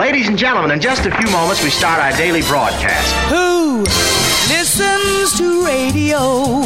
[0.00, 3.12] Ladies and gentlemen, in just a few moments, we start our daily broadcast.
[3.28, 3.82] Who
[4.48, 6.62] listens to radio?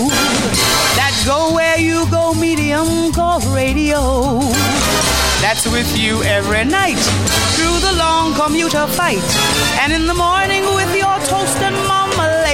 [0.94, 4.38] That go where you go, medium called radio.
[5.42, 7.02] That's with you every night
[7.58, 9.26] through the long commuter fight.
[9.82, 12.03] And in the morning with your toast and mama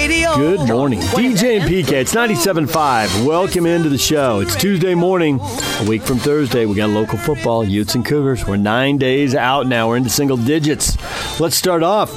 [0.01, 0.23] lady.
[0.23, 1.01] Good morning.
[1.01, 3.27] DJ and PK, it's 97.5.
[3.27, 4.41] Welcome into the show.
[4.41, 6.65] It's Tuesday morning, a week from Thursday.
[6.65, 8.47] We got local football, Utes and Cougars.
[8.47, 9.89] We're nine days out now.
[9.89, 10.97] We're into single digits.
[11.39, 12.11] Let's start off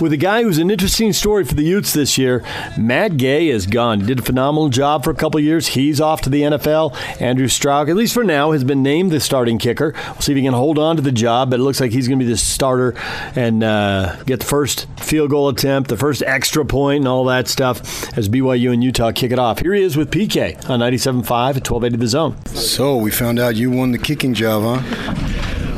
[0.00, 2.44] with a guy who's an interesting story for the Utes this year.
[2.76, 4.00] Matt Gay is gone.
[4.00, 5.68] He did a phenomenal job for a couple years.
[5.68, 6.94] He's off to the NFL.
[7.20, 9.94] Andrew Stroud, at least for now, has been named the starting kicker.
[9.94, 12.08] We'll see if he can hold on to the job, but it looks like he's
[12.08, 12.94] going to be the starter
[13.36, 17.48] and uh, get the first field goal attempt, the first extra point, and all that
[17.48, 17.80] stuff
[18.16, 19.60] as BYU and Utah kick it off.
[19.60, 22.46] Here he is with PK on 97.5 at 1280 The Zone.
[22.46, 25.31] So we found out you won the kicking job, huh?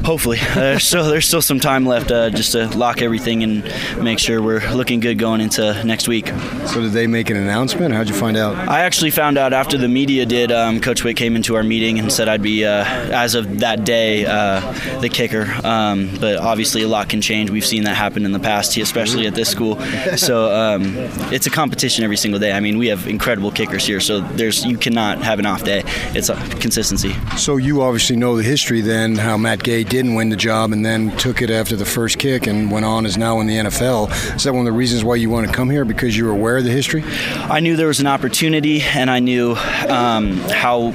[0.04, 3.64] Hopefully, uh, there's still there's still some time left uh, just to lock everything and
[4.02, 6.28] make sure we're looking good going into next week.
[6.66, 7.94] So did they make an announcement?
[7.94, 8.56] How'd you find out?
[8.68, 10.52] I actually found out after the media did.
[10.52, 13.84] Um, Coach Witt came into our meeting and said I'd be, uh, as of that
[13.84, 14.60] day, uh,
[15.00, 15.46] the kicker.
[15.64, 17.48] Um, but obviously, a lot can change.
[17.48, 19.78] We've seen that happen in the past, especially at this school.
[20.24, 20.94] So um,
[21.32, 22.52] it's a competition every single day.
[22.52, 25.82] I mean, we have incredible kickers here, so there's you cannot have an off day.
[26.14, 27.14] It's a consistency.
[27.36, 30.84] So you obviously know the history then, how Matt Gay didn't win the job and
[30.84, 34.10] then took it after the first kick and went on is now in the NFL.
[34.34, 36.32] Is that one of the reasons why you want to come here because you were
[36.32, 37.04] aware of the history?
[37.04, 39.52] I knew there was an opportunity, and I knew
[39.88, 40.92] um, how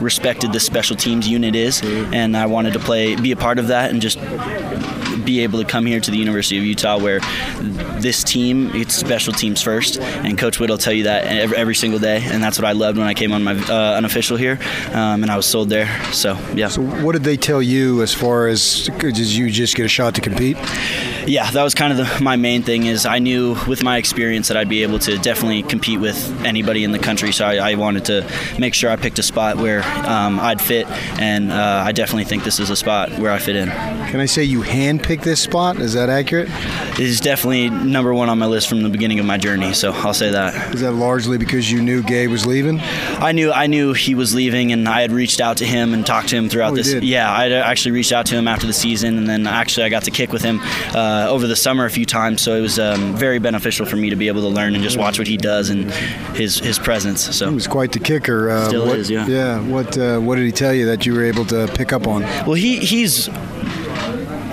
[0.00, 3.68] respected this special teams unit is, and I wanted to play, be a part of
[3.68, 4.18] that, and just
[5.22, 7.20] be able to come here to the University of Utah where
[8.00, 11.74] this team, it's special teams first, and Coach Witt will tell you that every, every
[11.74, 14.58] single day, and that's what I loved when I came on my uh, unofficial here,
[14.92, 15.88] um, and I was sold there.
[16.12, 16.68] So yeah.
[16.68, 20.14] So what did they tell you as far as did you just get a shot
[20.16, 20.56] to compete?
[21.26, 22.86] Yeah, that was kind of the, my main thing.
[22.86, 26.84] Is I knew with my experience that I'd be able to definitely compete with anybody
[26.84, 27.32] in the country.
[27.32, 28.28] So I, I wanted to
[28.58, 30.86] make sure I picked a spot where um, I'd fit,
[31.20, 33.68] and uh, I definitely think this is a spot where I fit in.
[33.68, 35.76] Can I say you handpicked this spot?
[35.78, 36.48] Is that accurate?
[36.92, 39.74] It is definitely number one on my list from the beginning of my journey.
[39.74, 40.74] So I'll say that.
[40.74, 42.80] Is that largely because you knew Gay was leaving?
[42.80, 46.06] I knew I knew he was leaving, and I had reached out to him and
[46.06, 46.92] talked to him throughout Oh, this.
[46.92, 47.04] did?
[47.04, 50.04] Yeah, I actually reached out to him after the season, and then actually I got
[50.04, 50.60] to kick with him
[50.94, 52.40] uh, over the summer a few times.
[52.40, 54.96] So it was um, very beneficial for me to be able to learn and just
[54.96, 55.90] watch what he does and
[56.36, 57.34] his his presence.
[57.36, 58.50] So he was quite the kicker.
[58.50, 59.26] Uh, Still what, is, yeah.
[59.26, 59.60] Yeah.
[59.60, 62.22] What uh, What did he tell you that you were able to pick up on?
[62.22, 63.28] well, he he's.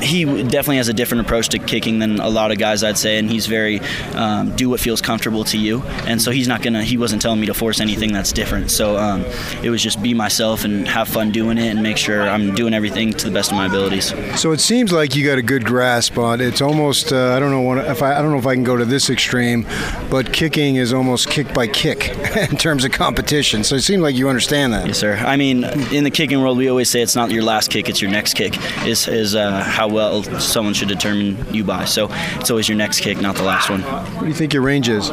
[0.01, 3.17] He definitely has a different approach to kicking than a lot of guys, I'd say,
[3.17, 3.79] and he's very
[4.15, 5.81] um, do what feels comfortable to you.
[6.07, 6.83] And so he's not gonna.
[6.83, 8.71] He wasn't telling me to force anything that's different.
[8.71, 9.25] So um,
[9.63, 12.73] it was just be myself and have fun doing it and make sure I'm doing
[12.73, 14.13] everything to the best of my abilities.
[14.39, 16.41] So it seems like you got a good grasp on.
[16.41, 18.63] It's almost uh, I don't know what, if I I don't know if I can
[18.63, 19.65] go to this extreme,
[20.09, 23.63] but kicking is almost kick by kick in terms of competition.
[23.63, 24.87] So it seems like you understand that.
[24.87, 25.15] Yes, sir.
[25.15, 28.01] I mean, in the kicking world, we always say it's not your last kick; it's
[28.01, 28.57] your next kick.
[28.85, 31.85] Is is uh, how well someone should determine you by.
[31.85, 33.81] So it's always your next kick, not the last one.
[33.81, 35.09] What do you think your range is?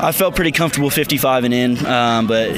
[0.00, 2.52] I felt pretty comfortable 55 and in, um, but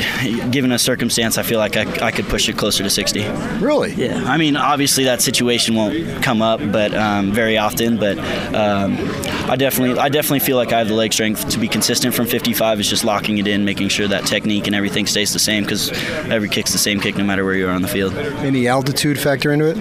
[0.50, 3.26] given a circumstance, I feel like I, I could push it closer to 60.
[3.64, 3.94] Really?
[3.94, 7.96] Yeah, I mean, obviously that situation won't come up, but um, very often.
[7.96, 8.18] But
[8.54, 8.96] um,
[9.50, 12.26] I definitely, I definitely feel like I have the leg strength to be consistent from
[12.26, 12.78] 55.
[12.78, 15.90] It's just locking it in, making sure that technique and everything stays the same because
[16.28, 18.14] every kick's the same kick no matter where you are on the field.
[18.14, 19.78] Any altitude factor into it?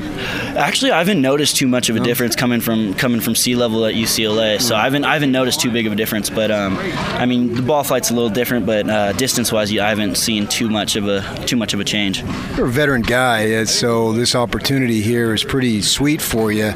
[0.56, 3.86] Actually, I haven't noticed too much of a difference coming from coming from sea level
[3.86, 4.62] at UCLA.
[4.62, 6.30] So I haven't I haven't noticed too big of a difference.
[6.30, 10.16] But um, I mean, the ball flight's a little different, but uh, distance-wise, I haven't
[10.16, 12.24] seen too much of a too much of a change.
[12.56, 16.74] You're a veteran guy, uh, so this opportunity here is pretty sweet for you.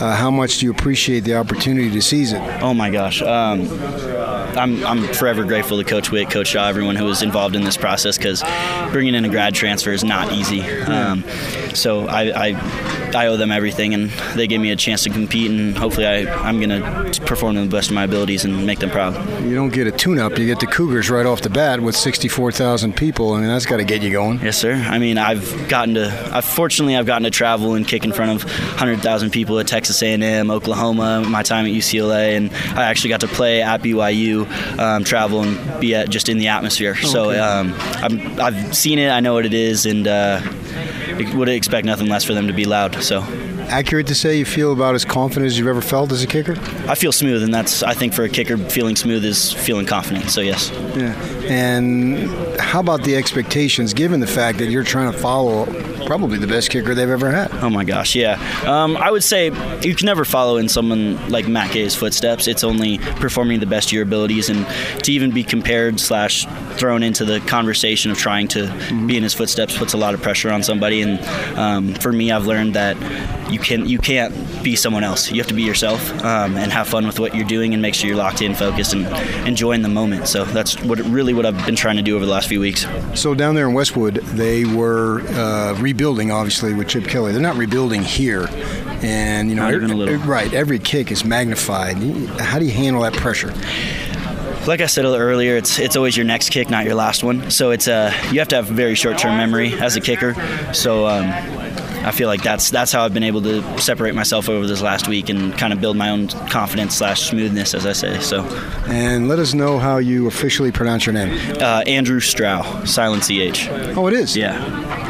[0.00, 2.40] Uh, how much do you appreciate the opportunity to seize it?
[2.62, 3.22] Oh my gosh.
[3.22, 3.68] Um,
[4.56, 7.76] I'm, I'm forever grateful to Coach Witt, Coach Shah, everyone who was involved in this
[7.76, 8.42] process because
[8.90, 10.62] bringing in a grad transfer is not easy.
[10.62, 11.24] Um,
[11.74, 15.50] so I, I, I owe them everything, and they gave me a chance to compete,
[15.50, 18.78] and hopefully I, I'm going to perform to the best of my abilities and make
[18.78, 19.14] them proud.
[19.44, 22.96] You don't get a tune-up; you get the Cougars right off the bat with 64,000
[22.96, 23.32] people.
[23.32, 24.40] I mean, that's got to get you going.
[24.40, 24.74] Yes, sir.
[24.74, 26.30] I mean, I've gotten to.
[26.32, 30.02] I've, fortunately, I've gotten to travel and kick in front of 100,000 people at Texas
[30.02, 35.04] A&M, Oklahoma, my time at UCLA, and I actually got to play at BYU, um,
[35.04, 36.94] travel and be at, just in the atmosphere.
[36.96, 39.10] So um, I'm, I've seen it.
[39.10, 40.40] I know what it is, and uh,
[41.34, 43.02] would expect nothing less for them to be loud.
[43.02, 43.22] So
[43.70, 46.56] Accurate to say you feel about as confident as you've ever felt as a kicker?
[46.88, 50.28] I feel smooth, and that's I think for a kicker, feeling smooth is feeling confident.
[50.30, 50.70] So yes.
[50.96, 51.14] Yeah.
[51.50, 52.30] And
[52.60, 55.66] how about the expectations, given the fact that you're trying to follow
[56.06, 57.50] probably the best kicker they've ever had?
[57.54, 58.40] Oh my gosh, yeah.
[58.64, 59.46] Um, I would say
[59.82, 62.46] you can never follow in someone like Matt Gay's footsteps.
[62.46, 64.64] It's only performing the best of your abilities, and
[65.02, 66.46] to even be compared slash
[66.78, 69.08] thrown into the conversation of trying to mm-hmm.
[69.08, 71.02] be in his footsteps puts a lot of pressure on somebody.
[71.02, 71.20] And
[71.58, 72.96] um, for me, I've learned that
[73.50, 74.32] you can you can't
[74.62, 75.30] be someone else.
[75.30, 77.94] You have to be yourself um, and have fun with what you're doing and make
[77.94, 79.06] sure you're locked in, focused, and
[79.48, 80.28] enjoying the moment.
[80.28, 82.86] So that's what really what I've been trying to do over the last few weeks.
[83.14, 87.32] So down there in Westwood, they were uh, rebuilding, obviously, with Chip Kelly.
[87.32, 88.48] They're not rebuilding here,
[89.02, 90.52] and you know, every, right?
[90.52, 91.96] Every kick is magnified.
[92.40, 93.52] How do you handle that pressure?
[94.66, 97.50] like I said earlier, it's it's always your next kick, not your last one.
[97.50, 100.34] So it's uh, you have to have very short-term memory as a kicker.
[100.74, 101.24] So um,
[102.02, 105.08] I feel like that's that's how I've been able to separate myself over this last
[105.08, 108.20] week and kind of build my own confidence slash smoothness, as I say.
[108.20, 108.42] So.
[108.88, 111.30] And let us know how you officially pronounce your name.
[111.60, 113.68] Uh, Andrew Strauch, silent ch.
[113.96, 114.36] Oh, it is.
[114.36, 114.58] Yeah.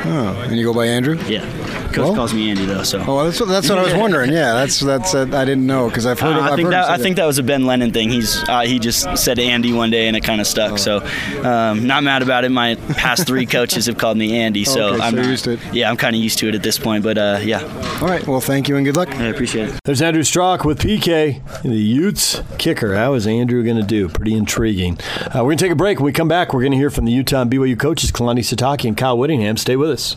[0.06, 1.16] Oh, and you go by Andrew.
[1.26, 1.44] Yeah.
[1.90, 2.82] Coach well, calls me Andy though.
[2.82, 3.04] So.
[3.06, 4.32] Oh, that's what, that's what I was wondering.
[4.32, 6.36] Yeah, that's that's uh, I didn't know because I've heard.
[6.36, 8.10] Uh, I I've think heard that I think that was a Ben Lennon thing.
[8.10, 10.72] He's uh, he just said Andy one day and it kind of stuck.
[10.72, 10.76] Oh.
[10.76, 10.96] So,
[11.42, 12.50] um, not mad about it.
[12.50, 15.60] My past three coaches have called me Andy, so okay, I'm so used to it.
[15.72, 17.04] Yeah, I'm kind of used to it at this point.
[17.04, 17.62] But uh, yeah.
[18.00, 18.26] All right.
[18.26, 19.08] Well, thank you and good luck.
[19.16, 19.80] I appreciate it.
[19.84, 22.94] There's Andrew Strauch with PK, the Utes kicker.
[22.94, 24.08] How is Andrew going to do?
[24.08, 24.98] Pretty intriguing.
[25.26, 25.98] Uh, we're going to take a break.
[25.98, 28.40] When we come back, we're going to hear from the Utah and BYU coaches, Kalani
[28.40, 29.56] Sitake and Kyle Whittingham.
[29.56, 30.16] Stay with us.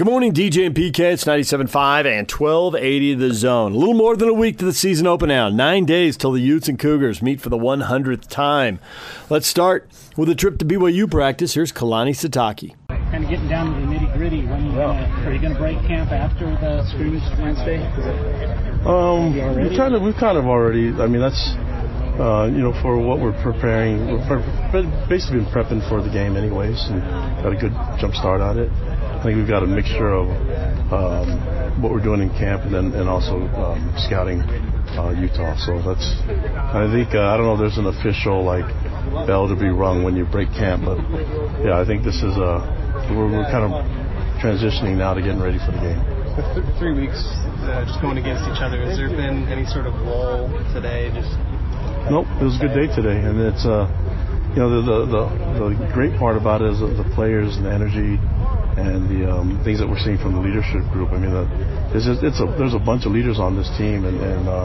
[0.00, 1.12] Good morning, DJ and PK.
[1.12, 3.72] It's 97.5 and 1280 The Zone.
[3.72, 5.50] A little more than a week to the season open now.
[5.50, 8.80] Nine days till the Utes and Cougars meet for the 100th time.
[9.28, 11.52] Let's start with a trip to BYU practice.
[11.52, 12.74] Here's Kalani Sitake.
[12.88, 14.46] Kind of getting down to the nitty gritty.
[14.46, 17.84] When you gonna, are you going to break camp after the scrimmage Wednesday?
[18.86, 20.94] Um, we kind of, we've kind of already.
[20.94, 21.56] I mean, that's
[22.20, 26.88] uh, you know, for what we're preparing, we're basically been prepping for the game anyways,
[26.88, 27.00] and
[27.42, 28.70] got a good jump start on it.
[29.20, 30.32] I think we've got a mixture of
[30.88, 31.28] um,
[31.84, 34.40] what we're doing in camp and then and also um, scouting
[34.96, 35.60] uh, Utah.
[35.60, 36.08] So that's
[36.56, 38.64] I think uh, I don't know if there's an official like
[39.28, 40.96] bell to be rung when you break camp, but
[41.60, 42.64] yeah, I think this is a
[43.12, 43.84] we're, we're kind of
[44.40, 46.00] transitioning now to getting ready for the game.
[46.80, 47.20] three weeks
[47.68, 48.80] uh, just going against each other.
[48.88, 51.12] Has there been any sort of lull today?
[51.12, 51.36] Just
[52.08, 53.84] nope, it was a good day today, and it's uh,
[54.56, 55.22] you know the the, the,
[55.60, 58.16] the great part about it is the players and the energy
[58.80, 61.12] and the um, things that we're seeing from the leadership group.
[61.12, 61.44] I mean, uh,
[61.92, 64.64] it's just, it's a there's a bunch of leaders on this team, and, and uh,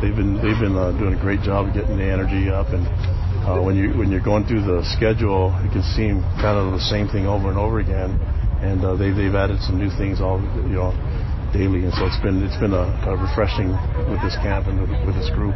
[0.00, 2.72] they've been they've been uh, doing a great job of getting the energy up.
[2.72, 2.88] And
[3.44, 6.84] uh, when you when you're going through the schedule, it can seem kind of the
[6.88, 8.16] same thing over and over again.
[8.64, 10.96] And uh, they they've added some new things all you know
[11.52, 13.70] daily, and so it's been it's been a, a refreshing
[14.08, 15.54] with this camp and with, with this group.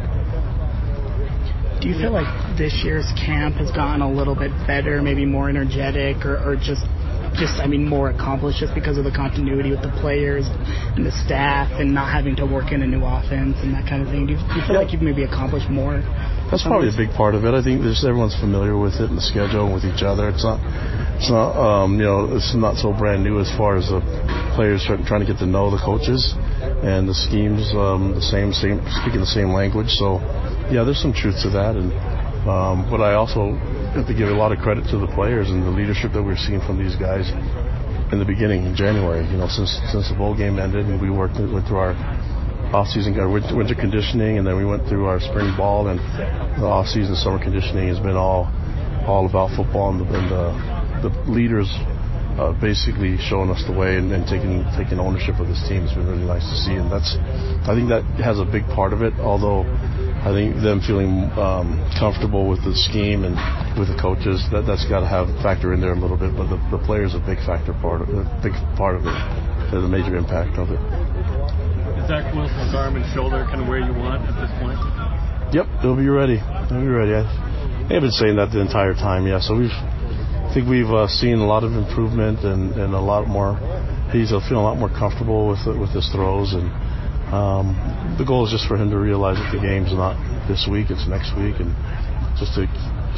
[1.81, 2.27] Do you feel like
[2.57, 6.81] this year's camp has gotten a little bit better, maybe more energetic, or, or just
[7.37, 10.45] just, I mean, more accomplished just because of the continuity with the players
[10.97, 14.01] and the staff and not having to work in a new offense and that kind
[14.01, 14.25] of thing?
[14.25, 16.01] Do you, do you feel like you've maybe accomplished more?
[16.49, 17.53] That's probably a big part of it.
[17.53, 20.29] I think there's everyone's familiar with it and the schedule and with each other.
[20.29, 20.57] It's not,
[21.19, 24.01] it's not, um, you know, it's not so brand new as far as the
[24.55, 26.33] players trying to get to know the coaches
[26.81, 29.89] and the schemes, um, the same, same, speaking the same language.
[29.99, 30.23] So,
[30.71, 31.75] yeah, there's some truth to that.
[31.75, 31.91] And
[32.49, 33.53] um, but I also
[33.95, 36.37] have to give a lot of credit to the players and the leadership that we're
[36.37, 37.29] seeing from these guys
[38.11, 39.25] in the beginning in January.
[39.27, 41.95] You know, since since the bowl game ended and we worked went through our
[42.73, 45.99] off-season our winter conditioning and then we went through our spring ball and
[46.59, 48.51] the off-season summer conditioning has been all
[49.07, 51.71] all about football and the, and the, the leaders
[52.37, 55.93] uh, basically showing us the way and, and, taking taking ownership of this team has
[55.93, 57.17] been really nice to see and that's
[57.65, 59.65] I think that has a big part of it although
[60.27, 63.37] I think them feeling um, comfortable with the scheme and
[63.79, 66.35] with the coaches that that's got to have factor in there a little bit.
[66.35, 69.15] But the, the players a big factor part of a big part of it.
[69.71, 70.81] There's a major impact of it.
[72.01, 74.79] Is Zach Wilson's arm and shoulder kind of where you want at this point?
[75.53, 76.43] Yep, they'll be ready.
[76.67, 77.15] They'll be ready.
[77.15, 77.23] I,
[77.93, 79.29] have been saying that the entire time.
[79.31, 79.71] Yeah, so we've
[80.47, 83.59] I think we've uh, seen a lot of improvement and, and a lot more.
[84.11, 86.71] He's feeling a lot more comfortable with with his throws and
[87.27, 87.75] Um,
[88.17, 90.15] the goal is just for him to realize that the game's not
[90.47, 91.75] this week; it's next week, and
[92.39, 92.63] just to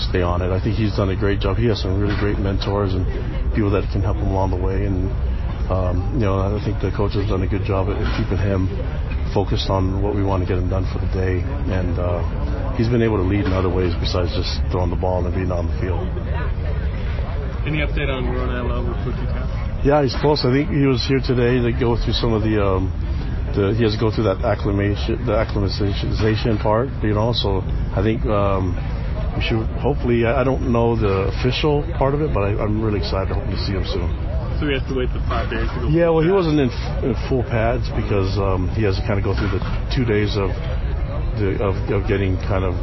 [0.01, 0.49] stay on it.
[0.49, 1.57] I think he's done a great job.
[1.61, 3.05] He has some really great mentors and
[3.53, 4.89] people that can help him along the way.
[4.89, 5.13] And
[5.69, 8.65] um, you know, I think the coach has done a good job at keeping him
[9.29, 11.45] focused on what we want to get him done for the day.
[11.69, 15.21] And uh, he's been able to lead in other ways besides just throwing the ball
[15.21, 16.01] and being on the field.
[17.69, 19.85] Any update on rookie camp?
[19.85, 20.41] Yeah, he's close.
[20.41, 22.57] I think he was here today to go through some of the.
[22.57, 22.89] Um,
[23.53, 27.29] the, he has to go through that acclimation, the acclimatization part, you know.
[27.29, 27.61] So
[27.93, 28.73] I think um,
[29.37, 30.25] we should hopefully.
[30.25, 33.37] I don't know the official part of it, but I, am really excited.
[33.37, 34.09] Hoping to see him soon.
[34.57, 35.93] So he has to wait the five days to go.
[35.93, 39.21] Yeah, well, he wasn't in, f- in full pads because um, he has to kind
[39.21, 39.61] of go through the
[39.93, 40.49] two days of
[41.37, 42.73] the, of, of getting kind of,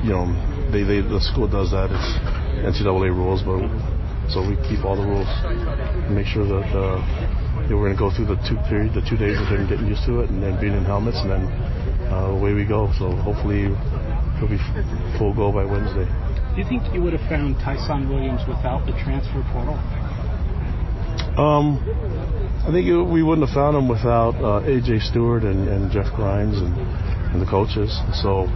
[0.00, 0.24] you know,
[0.72, 1.92] they, they the school does that.
[1.92, 3.60] It's NCAA rules, but
[4.28, 6.68] so we keep all the rules and make sure that.
[6.74, 9.86] Uh, we're going to go through the two period, the two days of them getting
[9.86, 11.44] used to it, and then being in helmets, and then
[12.10, 12.90] uh, away we go.
[12.98, 13.70] So hopefully
[14.38, 14.60] he'll be
[15.16, 16.04] full go by Wednesday.
[16.04, 19.78] Do you think you would have found Tyson Williams without the transfer portal?
[21.38, 21.80] Um,
[22.68, 26.12] I think it, we wouldn't have found him without uh, AJ Steward and, and Jeff
[26.14, 26.76] Grimes and,
[27.32, 27.88] and, the coaches.
[28.20, 28.52] So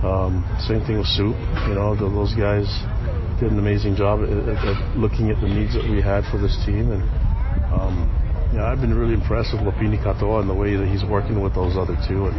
[0.00, 1.36] um, same thing with Soup.
[1.68, 2.64] You know, those guys
[3.40, 6.56] did an amazing job at, at, looking at the needs that we had for this
[6.64, 6.88] team.
[6.92, 7.04] And
[7.68, 8.08] um,
[8.56, 11.52] yeah, I've been really impressed with Lopini Katoa and the way that he's working with
[11.52, 12.32] those other two.
[12.32, 12.36] And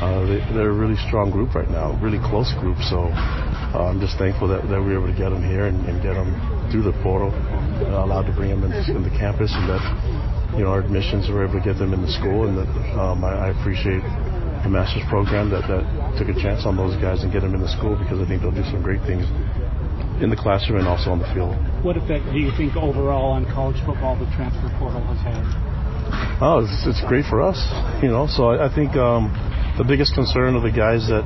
[0.00, 2.80] uh, they, are a really strong group right now, really close group.
[2.88, 5.84] So uh, I'm just thankful that, that we were able to get them here and,
[5.84, 6.32] and get them
[6.72, 9.84] through the portal, uh, allowed to bring them in the campus, and that
[10.56, 13.20] you know our admissions were able to get them in the school, and that um,
[13.20, 14.00] I, I appreciate
[14.64, 15.84] the master's program that, that
[16.16, 18.40] took a chance on those guys and get them in the school because I think
[18.40, 19.26] they'll do some great things
[20.20, 21.56] in the classroom and also on the field.
[21.84, 25.42] What effect do you think overall on college football the transfer portal has had?
[26.42, 27.58] Oh, it's, it's great for us,
[28.02, 28.26] you know.
[28.28, 29.30] So I, I think um,
[29.78, 31.24] the biggest concern of the guys that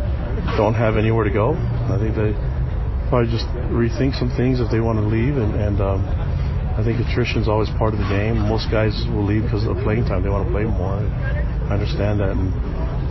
[0.57, 1.57] don't have anywhere to go,
[1.91, 2.37] I think they
[3.09, 5.37] probably just rethink some things if they want to leave.
[5.37, 6.05] And, and um,
[6.77, 8.37] I think attrition is always part of the game.
[8.37, 10.23] Most guys will leave because of the playing time.
[10.23, 11.01] They want to play more.
[11.01, 12.37] I understand that.
[12.37, 12.53] And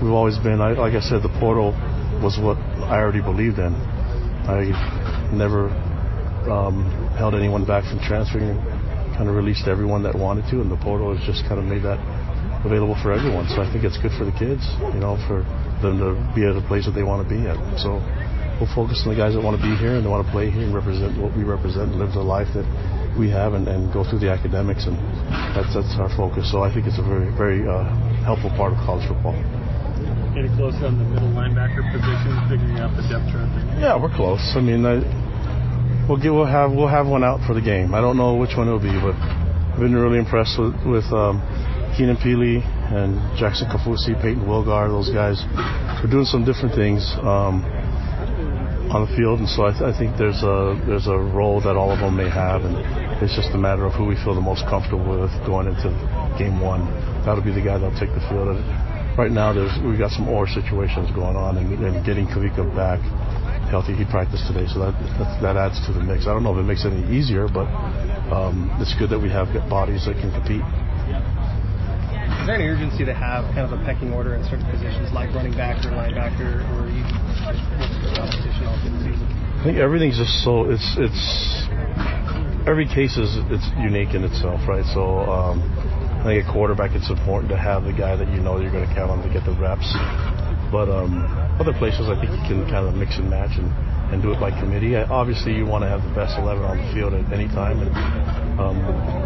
[0.01, 1.74] we've always been, I, like I said, the portal
[2.22, 3.74] was what I already believed in.
[4.46, 4.70] I
[5.36, 5.70] never
[6.50, 6.88] um,
[7.18, 8.58] held anyone back from transferring.
[9.15, 11.84] Kind of released everyone that wanted to, and the portal has just kind of made
[11.84, 12.00] that
[12.65, 13.48] available for everyone.
[13.48, 15.46] So I think it's good for the kids, you know, for
[15.80, 17.56] them to be at a place that they want to be at.
[17.77, 18.01] So
[18.58, 20.50] we'll focus on the guys that want to be here and they want to play
[20.50, 22.65] here and represent what we represent and live the life that
[23.15, 24.98] we have and, and go through the academics and
[25.56, 26.51] that's that's our focus.
[26.51, 27.86] So I think it's a very very uh,
[28.25, 29.38] helpful part of college football.
[30.36, 33.48] Getting close on the middle linebacker position, figuring out the depth chart.
[33.80, 34.44] Yeah, we're close.
[34.51, 35.00] I mean, I,
[36.07, 37.93] we'll get we'll have we'll have one out for the game.
[37.93, 41.41] I don't know which one it'll be, but I've been really impressed with with um,
[41.97, 42.62] Keenan Pili
[42.93, 45.41] and Jackson Kaufusi, Payton Wilgar, those guys.
[46.03, 47.03] We're doing some different things.
[47.21, 47.65] Um,
[48.85, 51.75] on the field, and so I, th- I, think there's a there's a role that
[51.75, 52.77] all of them may have, and
[53.17, 55.89] it's just a matter of who we feel the most comfortable with going into
[56.38, 56.85] game one.
[57.25, 58.55] That'll be the guy that'll take the field.
[59.17, 63.01] Right now, there's we've got some or situations going on, and, and getting Kavika back
[63.75, 63.91] healthy.
[63.91, 66.24] He practiced today, so that, that, that adds to the mix.
[66.24, 67.67] I don't know if it makes it any easier, but
[68.32, 70.63] um, it's good that we have bodies that can compete.
[70.63, 75.36] Is there any urgency to have kind of a pecking order in certain positions like
[75.36, 77.03] running back or linebacker, or you
[78.15, 79.27] competition all through the season?
[79.60, 81.24] I think everything's just so it's it's
[82.63, 84.86] every case is it's unique in itself, right?
[84.94, 85.60] So um,
[86.24, 88.88] I think a quarterback it's important to have the guy that you know you're going
[88.88, 89.89] to count on to get the reps.
[90.75, 91.24] But um,
[91.55, 93.72] other places, I think you can kind of mix and match and,
[94.12, 95.00] and do it by committee.
[95.00, 97.79] I, obviously, you want to have the best 11 on the field at any time,
[97.79, 97.96] and
[98.60, 98.75] um,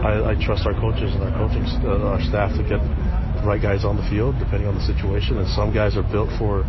[0.06, 3.58] I, I trust our coaches and our coaching, uh, our staff to get the right
[3.58, 5.42] guys on the field, depending on the situation.
[5.42, 6.62] And some guys are built for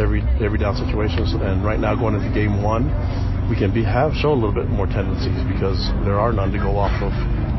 [0.00, 1.36] every every down situations.
[1.36, 2.88] And right now, going into game one,
[3.52, 5.76] we can be have show a little bit more tendencies because
[6.08, 7.12] there are none to go off of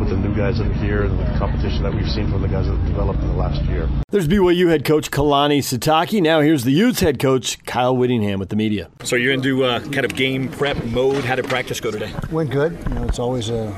[0.03, 2.41] with the new guys that are here and with the competition that we've seen from
[2.41, 3.89] the guys that have developed in the last year.
[4.09, 6.21] There's BYU head coach Kalani Sitake.
[6.21, 8.89] Now here's the Utes head coach Kyle Whittingham with the media.
[9.03, 11.23] So you're into uh, kind of game prep mode.
[11.23, 12.13] How did practice go today?
[12.31, 12.77] Went good.
[12.89, 13.73] You know, it's always a,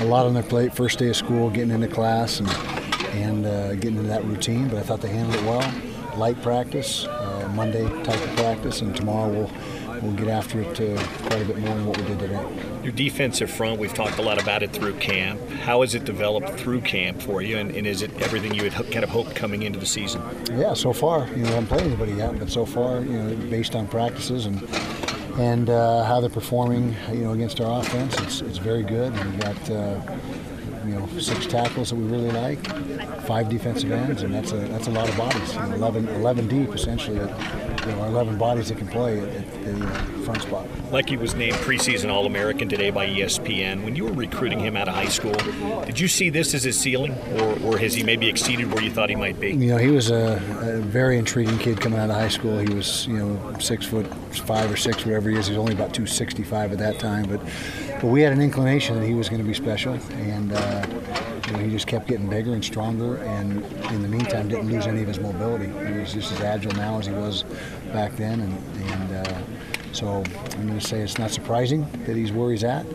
[0.00, 0.74] a lot on their plate.
[0.74, 2.48] First day of school, getting into class and
[3.14, 4.68] and uh, getting into that routine.
[4.68, 5.72] But I thought they handled it well.
[6.16, 9.50] Light practice, uh, Monday type of practice, and tomorrow we'll
[10.02, 12.46] we'll get after it uh, quite a bit more than what we did today.
[12.82, 15.40] Your defensive front, we've talked a lot about it through camp.
[15.48, 18.90] How has it developed through camp for you, and, and is it everything you had
[18.90, 20.22] kind of hoped coming into the season?
[20.52, 23.34] Yeah, so far, you know, I haven't played anybody yet, but so far, you know,
[23.50, 24.62] based on practices and
[25.38, 29.12] and uh, how they're performing, you know, against our offense, it's, it's very good.
[29.12, 30.00] We've got uh,
[30.86, 32.64] you know six tackles that we really like,
[33.22, 35.54] five defensive ends, and that's a that's a lot of bodies.
[35.54, 37.16] You know, 11, 11 deep essentially.
[37.16, 40.66] You know, 11 bodies that can play at, the uh, front spot.
[40.90, 43.84] Leki was named preseason All American today by ESPN.
[43.84, 45.34] When you were recruiting him out of high school,
[45.84, 48.90] did you see this as his ceiling, or, or has he maybe exceeded where you
[48.90, 49.50] thought he might be?
[49.50, 52.58] You know, he was a, a very intriguing kid coming out of high school.
[52.58, 55.46] He was, you know, six foot five or six, whatever he is.
[55.46, 57.40] He was only about 265 at that time, but
[58.00, 60.86] but we had an inclination that he was going to be special, and uh,
[61.46, 63.16] you know, he just kept getting bigger and stronger.
[63.18, 65.66] And in the meantime, didn't lose any of his mobility.
[65.66, 67.44] He was just as agile now as he was
[67.92, 69.38] back then, and and uh,
[69.92, 70.24] so
[70.56, 72.86] I'm going to say it's not surprising that he's where he's at.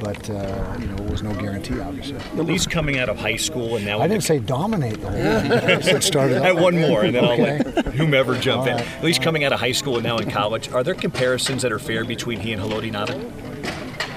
[0.00, 2.18] But uh, you know, it was no guarantee, obviously.
[2.18, 5.40] At least coming out of high school and now I didn't say dominate the whole
[5.40, 5.52] thing.
[5.52, 6.60] I said I off.
[6.60, 7.58] one more, and then Okay.
[7.58, 8.78] I'll let whomever jump All in.
[8.78, 11.72] At least coming out of high school and now in college, are there comparisons that
[11.72, 13.47] are fair between he and Haloti Ngata?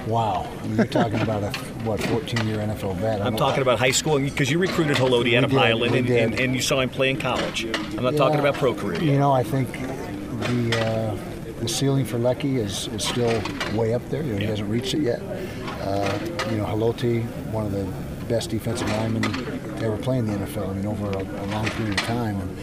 [0.08, 1.52] Wow, you're talking about a
[1.84, 3.22] what 14-year NFL vet.
[3.22, 6.56] I'm talking about high school because you recruited Haloti out of Highland and, and, and
[6.56, 7.66] you saw him play in college.
[7.66, 9.02] I'm not talking about pro career.
[9.02, 13.42] You know, I think the uh, the ceiling for Leki is, is still
[13.78, 14.24] way up there.
[14.24, 15.22] You know, he hasn't reached it yet.
[15.82, 16.18] Uh,
[16.50, 17.86] you know, Haloti, one of the
[18.28, 20.70] best defensive linemen to ever play in the NFL.
[20.70, 22.42] I mean, over a, a long period of time.
[22.42, 22.58] And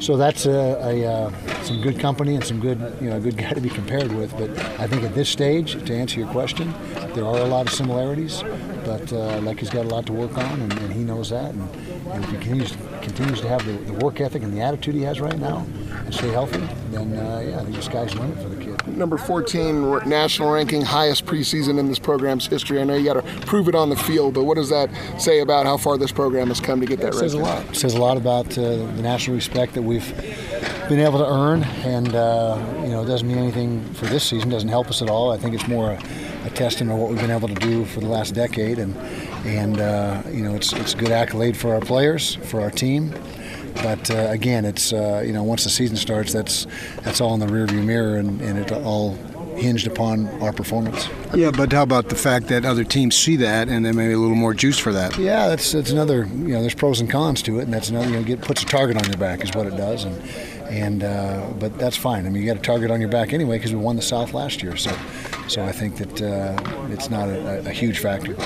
[0.00, 3.36] so that's a, a, uh, some good company and some good, you know, a good
[3.36, 4.36] guy to be compared with.
[4.36, 6.72] But I think at this stage, to answer your question,
[7.14, 8.42] there are a lot of similarities.
[8.84, 11.52] But uh, Leki's got a lot to work on, and, and he knows that.
[11.52, 11.68] And,
[12.12, 15.02] and if he continues, continues to have the, the work ethic and the attitude he
[15.02, 18.48] has right now, and stay healthy, then uh, yeah, I think this guy's limit for
[18.48, 18.59] the.
[18.96, 22.80] Number 14 national ranking, highest preseason in this program's history.
[22.80, 25.40] I know you got to prove it on the field, but what does that say
[25.40, 27.64] about how far this program has come to get that It says a lot.
[27.70, 30.14] It says a lot about uh, the national respect that we've
[30.88, 34.50] been able to earn, and uh, you know, it doesn't mean anything for this season.
[34.50, 35.30] Doesn't help us at all.
[35.30, 36.02] I think it's more a,
[36.44, 38.96] a testament of what we've been able to do for the last decade, and
[39.46, 43.14] and uh, you know, it's it's a good accolade for our players, for our team.
[43.74, 46.66] But uh, again, it's uh, you know, once the season starts, that's
[47.02, 49.16] that's all in the rearview mirror, and, and it all
[49.56, 51.08] hinged upon our performance.
[51.34, 54.18] Yeah, but how about the fact that other teams see that and then maybe a
[54.18, 55.16] little more juice for that?
[55.18, 56.26] Yeah, that's that's another.
[56.26, 58.08] You know, there's pros and cons to it, and that's another.
[58.08, 60.20] You know, get puts a target on your back is what it does, and
[60.68, 62.26] and uh, but that's fine.
[62.26, 64.32] I mean, you got a target on your back anyway because we won the South
[64.34, 64.96] last year, so
[65.48, 68.36] so I think that uh, it's not a, a huge factor.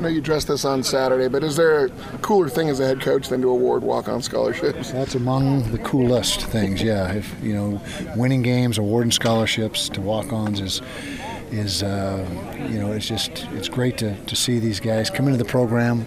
[0.00, 1.90] Know you addressed this on Saturday, but is there a
[2.22, 4.92] cooler thing as a head coach than to award walk-on scholarships?
[4.92, 6.82] That's among the coolest things.
[6.82, 7.82] Yeah, if you know,
[8.16, 10.80] winning games, awarding scholarships to walk-ons is
[11.52, 12.26] is uh,
[12.70, 16.04] you know it's just it's great to, to see these guys come into the program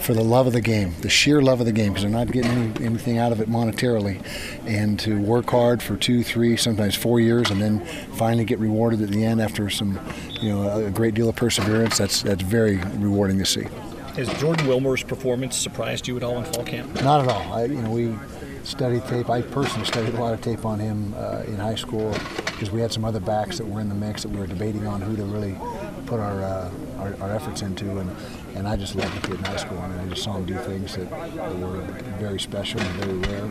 [0.00, 2.30] for the love of the game, the sheer love of the game, because they're not
[2.32, 4.22] getting any, anything out of it monetarily,
[4.66, 9.00] and to work hard for two, three, sometimes four years, and then finally get rewarded
[9.02, 10.00] at the end after some
[10.40, 11.98] you know a great deal of perseverance.
[11.98, 13.66] That's that's very rewarding to see.
[14.16, 17.00] Has Jordan Wilmore's performance surprised you at all in fall camp?
[17.02, 17.52] Not at all.
[17.52, 18.12] I, you know, we
[18.64, 19.30] studied tape.
[19.30, 22.12] I personally studied a lot of tape on him uh, in high school
[22.46, 24.86] because we had some other backs that were in the mix that we were debating
[24.86, 25.56] on who to really
[26.06, 28.10] put our uh, our, our efforts into, and
[28.54, 29.78] and I just loved the kid in high school.
[29.78, 31.80] I mean, I just saw him do things that, that were
[32.18, 33.50] very special and very rare.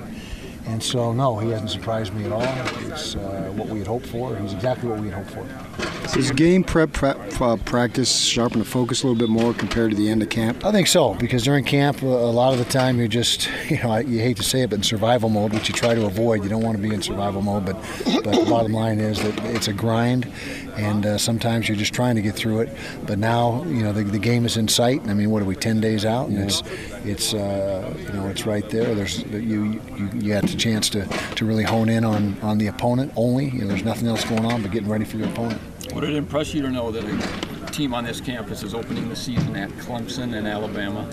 [0.66, 2.44] And so, no, he hasn't surprised me at all.
[2.92, 4.36] It's uh, what we had hoped for.
[4.36, 5.89] He's exactly what we had hoped for.
[6.14, 9.98] Does game prep, prep uh, practice sharpen the focus a little bit more compared to
[9.98, 10.66] the end of camp?
[10.66, 13.98] I think so because during camp, a lot of the time you're just, you know,
[13.98, 16.44] you hate to say it, but in survival mode, which you try to avoid.
[16.44, 17.76] You don't want to be in survival mode, but
[18.24, 20.32] but the bottom line is that it's a grind,
[20.76, 22.76] and uh, sometimes you're just trying to get through it.
[23.06, 25.08] But now, you know, the, the game is in sight.
[25.08, 26.64] I mean, what are we, ten days out, and it's
[27.06, 28.96] it's uh, you know it's right there.
[28.96, 32.68] There's you you, you had the chance to, to really hone in on on the
[32.68, 33.50] opponent only.
[33.50, 35.62] You know, there's nothing else going on but getting ready for your opponent.
[35.94, 39.16] Would it impress you to know that a team on this campus is opening the
[39.16, 41.08] season at Clemson and Alabama?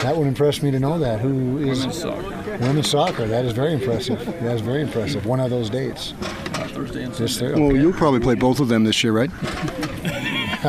[0.00, 1.20] That would impress me to know that.
[1.20, 2.58] Who is Women's soccer.
[2.58, 3.26] Women's soccer.
[3.26, 4.24] That is very impressive.
[4.24, 5.26] That is very impressive.
[5.26, 6.12] One of those dates.
[6.20, 7.52] Uh, Thursday and This Sunday.
[7.52, 7.66] Thursday.
[7.66, 9.30] Well, you'll probably play both of them this year, right?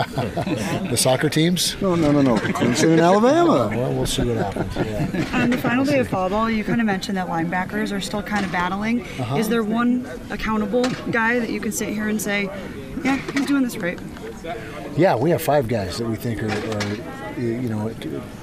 [0.89, 1.79] the soccer teams?
[1.81, 2.35] No, no, no, no.
[2.35, 3.69] Clemson and Alabama.
[3.75, 4.75] Well, we'll see what happens.
[4.75, 5.41] Yeah.
[5.41, 8.21] On the final day of fall ball, you kind of mentioned that linebackers are still
[8.21, 9.01] kind of battling.
[9.01, 9.37] Uh-huh.
[9.37, 12.49] Is there one accountable guy that you can sit here and say,
[13.03, 13.99] yeah, he's doing this right?
[14.95, 17.93] Yeah, we have five guys that we think are, are you know,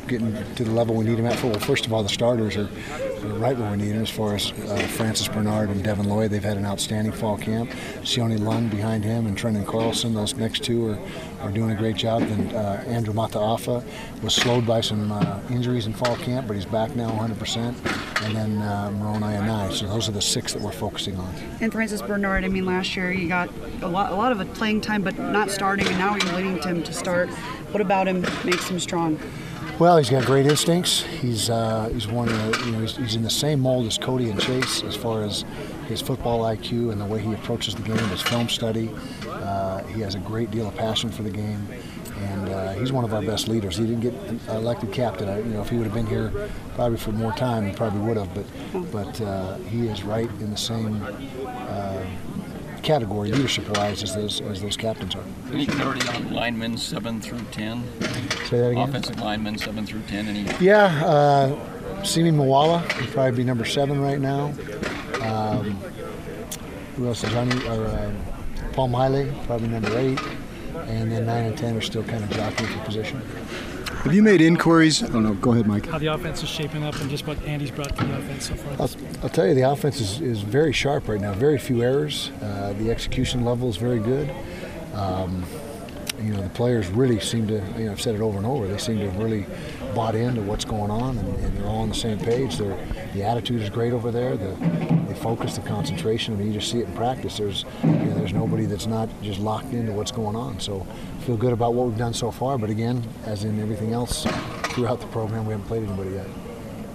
[0.09, 1.38] getting to the level we need them at.
[1.38, 4.11] For well, first of all, the starters are, are right where we need them as
[4.11, 6.31] far as uh, Francis Bernard and Devin Lloyd.
[6.31, 7.71] They've had an outstanding fall camp.
[8.03, 10.14] Sione Lund behind him and Trenton Carlson.
[10.14, 10.99] Those next two are,
[11.40, 12.23] are doing a great job.
[12.23, 13.85] Then uh, Andrew Mataafa
[14.23, 18.25] was slowed by some uh, injuries in fall camp, but he's back now 100%.
[18.25, 19.71] And then uh, Moroni I.
[19.71, 21.35] So those are the six that we're focusing on.
[21.61, 23.51] And Francis Bernard, I mean, last year he got
[23.83, 26.83] a lot, a lot of playing time, but not starting, and now you're leading him
[26.83, 27.29] to start.
[27.75, 29.19] What about him makes him strong?
[29.78, 31.02] Well, he's got great instincts.
[31.02, 33.98] He's uh, he's one of the, you know he's, he's in the same mold as
[33.98, 35.44] Cody and Chase as far as
[35.88, 38.88] his football IQ and the way he approaches the game, his film study.
[39.28, 41.66] Uh, he has a great deal of passion for the game,
[42.18, 43.76] and uh, he's one of our best leaders.
[43.76, 44.14] He didn't get
[44.48, 45.28] elected captain.
[45.28, 46.32] I, you know, if he would have been here
[46.76, 48.32] probably for more time, he probably would have.
[48.32, 51.04] But but uh, he is right in the same
[52.85, 55.25] category, leadership-wise, as those as those captains are.
[55.53, 57.83] Any clarity on linemen seven through ten?
[58.47, 58.88] Say that again.
[58.88, 60.29] Offensive linemen seven through ten.
[60.29, 60.47] Any?
[60.61, 64.53] Yeah, uh, Simi Moala would probably be number seven right now.
[65.23, 65.81] Um,
[66.97, 67.23] who else?
[67.23, 68.12] Johnny or uh,
[68.75, 70.20] Paul Maile, probably number eight,
[70.87, 73.20] and then nine and ten are still kind of jockeying for position.
[74.05, 75.03] Have you made inquiries?
[75.03, 75.87] Oh no, go ahead, Mike.
[75.87, 78.55] How the offense is shaping up and just what Andy's brought to the offense so
[78.55, 78.73] far.
[78.73, 78.90] I'll,
[79.23, 81.33] I'll tell you, the offense is, is very sharp right now.
[81.33, 82.31] Very few errors.
[82.43, 84.31] Uh, the execution level is very good.
[84.93, 85.47] Um,
[86.23, 88.67] you know, the players really seem to, you know, I've said it over and over,
[88.67, 89.47] they seem to have really
[89.94, 92.59] bought into what's going on and, and they're all on the same page.
[92.59, 92.76] They're,
[93.14, 94.37] the attitude is great over there.
[94.37, 94.54] The,
[95.09, 96.35] the focus, the concentration.
[96.35, 97.38] I mean, you just see it in practice.
[97.38, 100.59] There's, you know, there's nobody that's not just locked into what's going on.
[100.61, 100.87] So
[101.20, 102.59] feel good about what we've done so far.
[102.59, 104.24] But again, as in everything else
[104.72, 106.26] throughout the program, we haven't played anybody yet.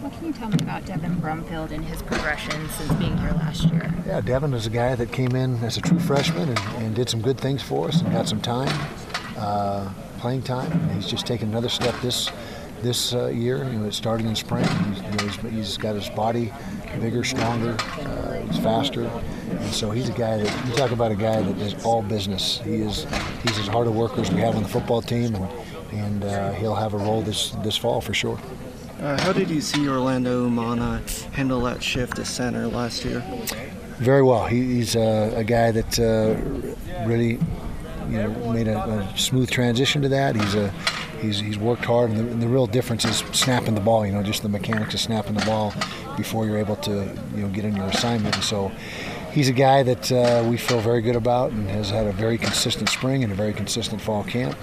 [0.01, 3.65] What can you tell me about Devin Brumfield and his progression since being here last
[3.65, 3.93] year?
[4.07, 7.09] Yeah, Devin is a guy that came in as a true freshman and, and did
[7.09, 8.69] some good things for us and got some time,
[9.37, 10.71] uh, playing time.
[10.71, 12.31] And he's just taken another step this
[12.81, 13.63] this uh, year.
[13.65, 14.65] You know, starting in spring.
[14.65, 16.51] He's, you know, he's, he's got his body
[16.99, 17.77] bigger, stronger.
[17.99, 21.57] Uh, he's faster, and so he's a guy that you talk about a guy that
[21.57, 22.59] is all business.
[22.59, 23.05] He is
[23.43, 25.49] he's as hard a worker as we have on the football team, and
[25.91, 28.39] and uh, he'll have a role this this fall for sure.
[28.99, 33.23] Uh, how did you see Orlando Umana handle that shift as center last year?
[33.97, 34.45] Very well.
[34.45, 37.39] He, he's a, a, guy that uh, really,
[38.09, 40.35] you know, made a, a, smooth transition to that.
[40.35, 40.73] He's a
[41.21, 44.05] he's, he's worked hard, and the, and the, real difference is snapping the ball.
[44.05, 45.73] You know, just the mechanics of snapping the ball
[46.17, 48.35] before you're able to you know get in your assignment.
[48.35, 48.71] And so
[49.31, 52.37] he's a guy that uh, we feel very good about and has had a very
[52.37, 54.57] consistent spring and a very consistent fall camp.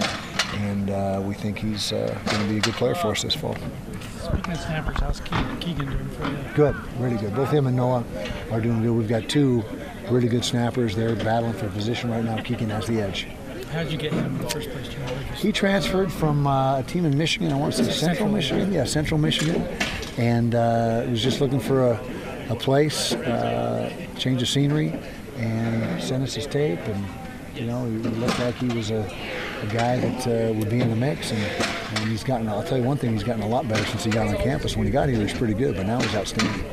[0.55, 3.35] And uh, we think he's uh, going to be a good player for us this
[3.35, 3.55] fall.
[4.21, 5.19] Speaking of snappers, how's
[5.59, 6.37] Keegan doing for you?
[6.55, 7.35] Good, really good.
[7.35, 8.03] Both him and Noah
[8.51, 8.91] are doing good.
[8.91, 9.63] We've got two
[10.09, 10.95] really good snappers.
[10.95, 12.41] They're battling for position right now.
[12.41, 13.27] Keegan has the edge.
[13.71, 14.87] How did you get him in the first place?
[15.35, 17.51] He transferred from uh, a team in Michigan.
[17.51, 18.73] I want to say Central, Central Michigan.
[18.73, 19.61] Yeah, Central Michigan,
[20.17, 22.01] and uh, was just looking for a,
[22.49, 24.93] a place, uh, change of scenery,
[25.37, 26.79] and sent us his tape.
[26.79, 27.05] And
[27.55, 29.03] you know, he looked like he was a,
[29.61, 31.31] a guy that uh, would be in the mix.
[31.31, 32.47] And, and he's gotten.
[32.47, 33.13] I'll tell you one thing.
[33.13, 34.75] He's gotten a lot better since he got on campus.
[34.75, 36.65] When he got here, he was pretty good, but now he's outstanding.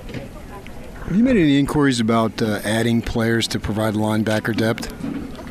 [1.07, 4.93] Have you made any inquiries about uh, adding players to provide linebacker depth?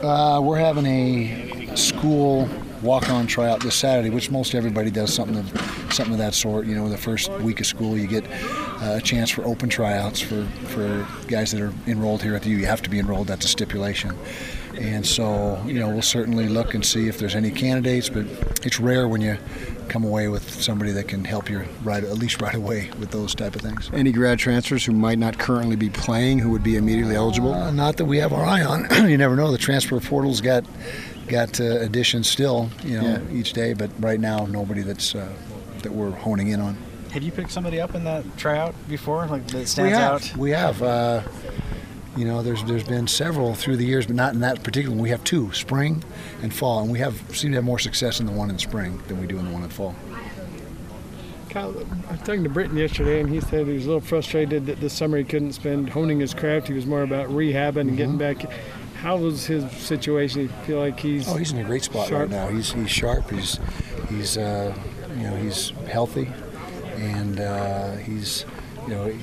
[0.04, 2.50] Uh, we're having a school
[2.82, 5.48] walk-on tryout this Saturday, which most everybody does something of
[5.94, 6.66] something of that sort.
[6.66, 10.20] You know, the first week of school, you get uh, a chance for open tryouts
[10.20, 12.58] for for guys that are enrolled here at the U.
[12.58, 13.28] You have to be enrolled.
[13.28, 14.14] That's a stipulation.
[14.78, 18.26] And so, you know, we'll certainly look and see if there's any candidates, but
[18.66, 19.38] it's rare when you
[19.90, 23.36] come away with somebody that can help you right at least right away with those
[23.36, 23.90] type of things.
[23.94, 27.54] Any grad transfers who might not currently be playing who would be immediately eligible?
[27.54, 28.88] Uh, not that we have our eye on.
[29.10, 29.52] you never know.
[29.52, 30.66] The transfer portal's got
[31.28, 33.32] got uh, additions still, you know, yeah.
[33.32, 35.32] each day, but right now nobody that's uh,
[35.82, 36.78] that we're honing in on.
[37.12, 40.14] Have you picked somebody up in that tryout before, like that stands we have.
[40.14, 40.38] out?
[40.38, 40.82] We have.
[40.82, 41.22] Uh,
[42.16, 44.96] you know, there's there's been several through the years, but not in that particular.
[44.96, 45.02] one.
[45.02, 46.04] We have two, spring
[46.42, 49.02] and fall, and we have seem to have more success in the one in spring
[49.08, 49.96] than we do in the one in fall.
[51.50, 51.70] Kyle,
[52.10, 54.80] I was talking to Britain yesterday, and he said he was a little frustrated that
[54.80, 56.68] this summer he couldn't spend honing his craft.
[56.68, 57.96] He was more about rehabbing and mm-hmm.
[57.96, 58.46] getting back.
[58.96, 60.42] How was his situation?
[60.42, 62.30] You feel like he's oh, he's in a great spot sharp?
[62.30, 62.48] right now.
[62.48, 63.30] He's he's sharp.
[63.30, 63.60] He's
[64.10, 64.74] he's uh,
[65.18, 66.32] you know he's healthy,
[66.96, 68.46] and uh, he's
[68.84, 69.14] you know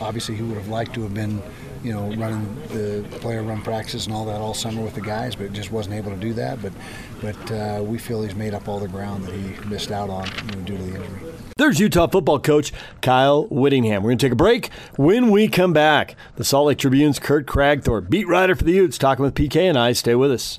[0.00, 1.42] obviously he would have liked to have been
[1.84, 5.36] you know, running the player run practices and all that all summer with the guys,
[5.36, 6.60] but just wasn't able to do that.
[6.62, 6.72] But
[7.20, 10.26] but uh, we feel he's made up all the ground that he missed out on
[10.26, 11.32] you know, due to the injury.
[11.56, 14.02] There's Utah football coach Kyle Whittingham.
[14.02, 14.70] We're going to take a break.
[14.96, 18.98] When we come back, the Salt Lake Tribune's Kurt Kragthorpe, beat writer for the Utes,
[18.98, 19.92] talking with PK and I.
[19.92, 20.58] Stay with us.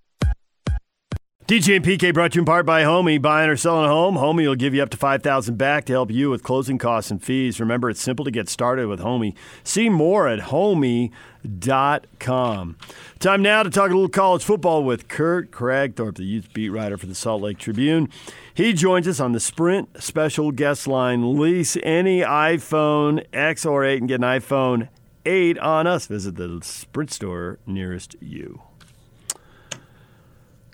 [1.51, 3.21] DJ and PK brought to you in part by Homie.
[3.21, 6.09] Buying or selling a home, Homie will give you up to 5000 back to help
[6.09, 7.59] you with closing costs and fees.
[7.59, 9.35] Remember, it's simple to get started with Homie.
[9.61, 11.11] See more at homie.com.
[13.19, 16.97] Time now to talk a little college football with Kurt Kragthorpe, the youth beat writer
[16.97, 18.07] for the Salt Lake Tribune.
[18.53, 21.37] He joins us on the Sprint special guest line.
[21.37, 24.87] Lease any iPhone X or 8 and get an iPhone
[25.25, 26.07] 8 on us.
[26.07, 28.61] Visit the Sprint store nearest you.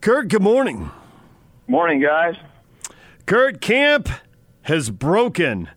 [0.08, 0.90] Kurt, good morning.
[1.68, 2.36] Morning, guys.
[3.26, 4.08] Kurt, camp
[4.62, 5.68] has broken.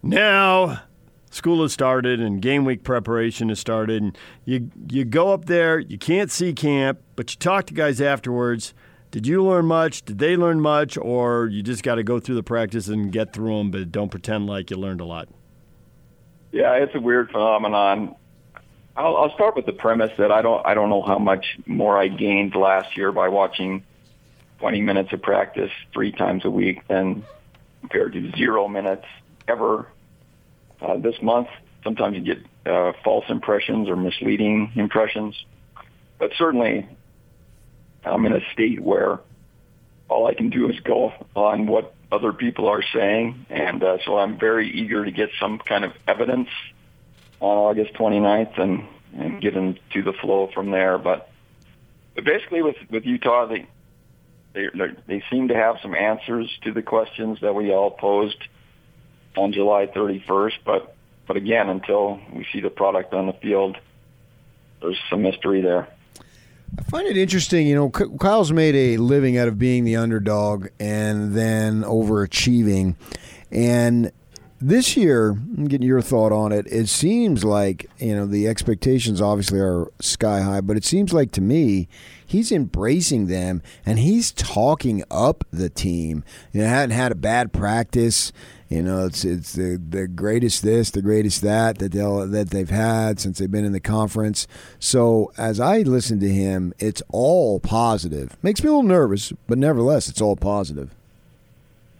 [0.00, 0.82] Now,
[1.32, 4.00] school has started and game week preparation has started.
[4.00, 8.00] And you you go up there, you can't see camp, but you talk to guys
[8.00, 8.74] afterwards.
[9.10, 10.04] Did you learn much?
[10.04, 10.96] Did they learn much?
[10.96, 14.08] Or you just got to go through the practice and get through them, but don't
[14.08, 15.28] pretend like you learned a lot?
[16.52, 18.14] Yeah, it's a weird phenomenon.
[18.96, 21.98] I'll, I'll start with the premise that I don't I don't know how much more
[21.98, 23.84] I gained last year by watching
[24.60, 27.24] 20 minutes of practice three times a week than
[27.80, 29.04] compared to zero minutes
[29.48, 29.88] ever
[30.80, 31.48] uh, this month.
[31.82, 35.34] Sometimes you get uh, false impressions or misleading impressions,
[36.18, 36.88] but certainly
[38.04, 39.20] I'm in a state where
[40.08, 44.18] all I can do is go on what other people are saying, and uh, so
[44.18, 46.48] I'm very eager to get some kind of evidence
[47.40, 50.98] on August 29th and, and get into the flow from there.
[50.98, 51.30] But,
[52.14, 53.66] but basically, with with Utah, they
[54.52, 54.68] they
[55.06, 58.38] they seem to have some answers to the questions that we all posed
[59.36, 60.54] on July 31st.
[60.64, 60.94] But
[61.26, 63.76] but again, until we see the product on the field,
[64.80, 65.88] there's some mystery there.
[66.78, 67.66] I find it interesting.
[67.66, 72.96] You know, Kyle's made a living out of being the underdog and then overachieving,
[73.50, 74.12] and
[74.60, 76.66] this year, getting your thought on it.
[76.68, 81.32] It seems like you know the expectations obviously are sky high, but it seems like
[81.32, 81.88] to me
[82.26, 86.24] he's embracing them and he's talking up the team.
[86.52, 88.32] You know, hadn't had a bad practice.
[88.68, 92.70] You know, it's it's the, the greatest this, the greatest that that they'll that they've
[92.70, 94.46] had since they've been in the conference.
[94.78, 98.36] So as I listen to him, it's all positive.
[98.42, 100.94] Makes me a little nervous, but nevertheless, it's all positive.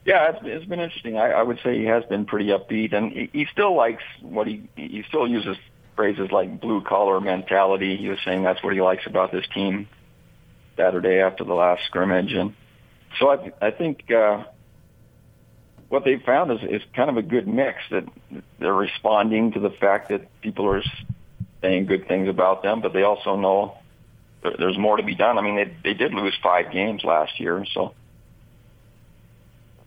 [0.05, 1.17] Yeah, it's, it's been interesting.
[1.17, 4.47] I, I would say he has been pretty upbeat, and he, he still likes what
[4.47, 5.57] he he still uses
[5.97, 7.97] phrases like blue collar mentality.
[7.97, 9.89] He was saying that's what he likes about this team.
[10.77, 12.55] Saturday after the last scrimmage, and
[13.19, 14.45] so I I think uh,
[15.89, 18.05] what they've found is is kind of a good mix that
[18.59, 20.83] they're responding to the fact that people are
[21.63, 23.79] saying good things about them, but they also know
[24.59, 25.39] there's more to be done.
[25.39, 27.95] I mean, they they did lose five games last year, so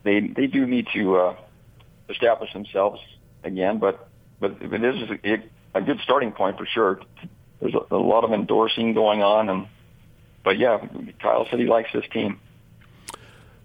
[0.08, 1.36] they they do need to uh,
[2.08, 3.00] establish themselves
[3.44, 3.78] again.
[3.78, 4.08] But
[4.40, 7.00] but it is a, a good starting point for sure.
[7.60, 9.66] There's a, a lot of endorsing going on, and
[10.42, 10.78] but yeah,
[11.20, 12.40] Kyle said he likes this team.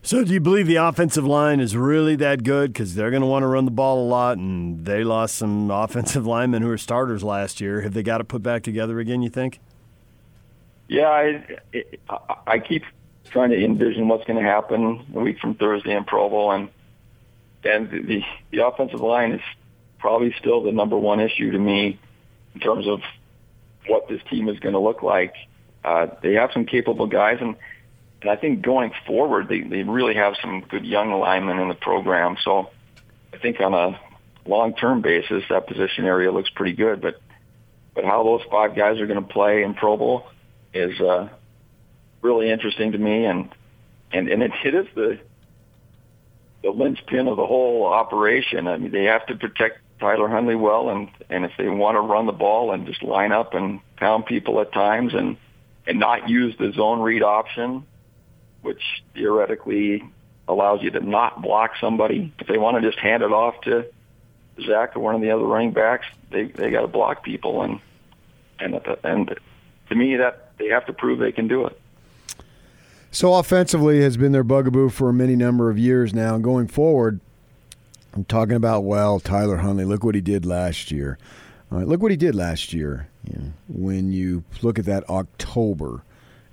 [0.06, 2.74] So, do you believe the offensive line is really that good?
[2.74, 5.72] Because they're going to want to run the ball a lot, and they lost some
[5.84, 7.82] offensive linemen who were starters last year.
[7.82, 9.22] Have they got to put back together again?
[9.22, 9.62] You think?
[10.90, 11.58] Yeah, I,
[12.10, 12.84] I, I keep
[13.32, 16.70] trying to envision what's going to happen a week from Thursday in Provo, and
[17.64, 19.42] and the the offensive line is
[20.00, 22.00] probably still the number one issue to me
[22.54, 23.00] in terms of
[23.88, 25.34] what this team is going to look like.
[25.84, 27.56] Uh, they have some capable guys, and
[28.22, 31.76] and I think going forward, they they really have some good young linemen in the
[31.76, 32.38] program.
[32.44, 32.70] So
[33.34, 34.00] I think on a
[34.46, 37.02] long term basis, that position area looks pretty good.
[37.02, 37.22] But
[37.94, 40.26] but how those five guys are going to play in Provo
[40.74, 41.30] is uh,
[42.24, 43.50] really interesting to me, and
[44.12, 45.20] and and it, it is the
[46.64, 48.68] the linchpin of the whole operation.
[48.68, 52.02] I mean, they have to protect Tyler Huntley well, and and if they want to
[52.02, 55.38] run the ball and just line up and pound people at times, and
[55.86, 57.86] and not use the zone read option,
[58.62, 58.82] which
[59.14, 60.04] theoretically
[60.48, 62.34] allows you to not block somebody.
[62.40, 63.86] If they want to just hand it off to
[64.66, 67.80] Zach or one of the other running backs, they they got to block people, and
[68.60, 69.36] and and
[69.90, 71.80] to me that they have to prove they can do it.
[73.14, 76.34] So offensively has been their bugaboo for a many number of years now.
[76.34, 77.20] And going forward,
[78.16, 79.86] I'm talking about well, Tyler Huntley.
[79.86, 81.20] Look what he did last year.
[81.72, 83.10] All right, look what he did last year.
[83.24, 86.04] You know, when you look at that October,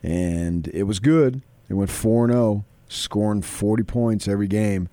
[0.03, 1.41] and it was good.
[1.69, 4.91] They went four and zero, oh, scoring 40 points every game.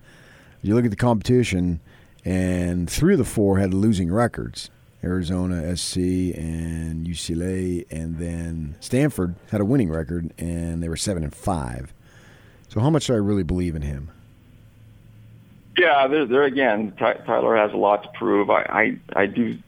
[0.62, 1.80] You look at the competition,
[2.24, 4.70] and three of the four had losing records.
[5.02, 11.22] Arizona SC and UCLA, and then Stanford had a winning record, and they were seven
[11.22, 11.92] and five.
[12.68, 14.10] So, how much do I really believe in him?
[15.76, 18.50] Yeah, there, there again, Tyler has a lot to prove.
[18.50, 18.62] I,
[19.14, 19.58] I, I do,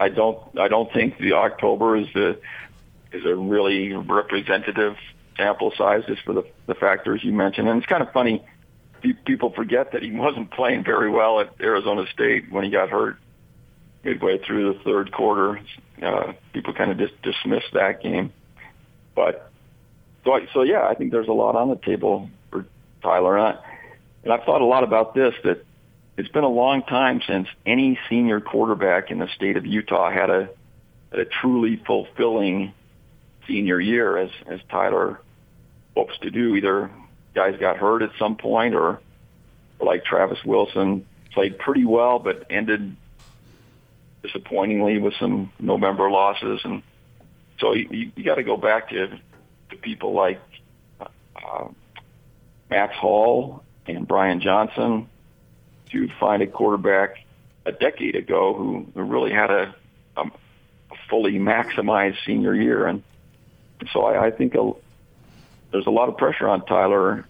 [0.00, 2.38] I don't, I don't think the October is the
[3.12, 4.96] is a really representative
[5.36, 7.68] sample size just for the the factors you mentioned.
[7.68, 8.44] And it's kind of funny.
[9.24, 13.16] People forget that he wasn't playing very well at Arizona State when he got hurt
[14.08, 15.60] midway through the third quarter.
[16.02, 18.32] Uh, people kind of just dismissed that game.
[19.14, 19.50] But
[20.24, 22.64] so, I, so yeah, I think there's a lot on the table for
[23.02, 23.36] Tyler.
[23.36, 23.60] And, I,
[24.24, 25.34] and I've thought a lot about this.
[25.44, 25.64] That
[26.16, 30.30] it's been a long time since any senior quarterback in the state of Utah had
[30.30, 30.48] a
[31.10, 32.72] had a truly fulfilling
[33.46, 35.20] senior year, as as Tyler
[35.96, 36.54] hopes to do.
[36.56, 36.90] Either
[37.34, 39.00] guys got hurt at some point, or,
[39.78, 42.96] or like Travis Wilson played pretty well, but ended
[44.22, 46.82] disappointingly with some November losses, and
[47.58, 49.08] so you, you, got to go back to
[49.70, 50.40] to people like
[51.00, 51.68] uh,
[52.70, 55.08] Max Hall and Brian Johnson
[55.90, 57.16] to find a quarterback
[57.64, 59.74] a decade ago who, really had a,
[60.16, 60.24] a,
[61.08, 63.02] fully maximized senior year, and
[63.92, 64.72] so I, I think a,
[65.72, 67.24] there's a lot of pressure on Tyler,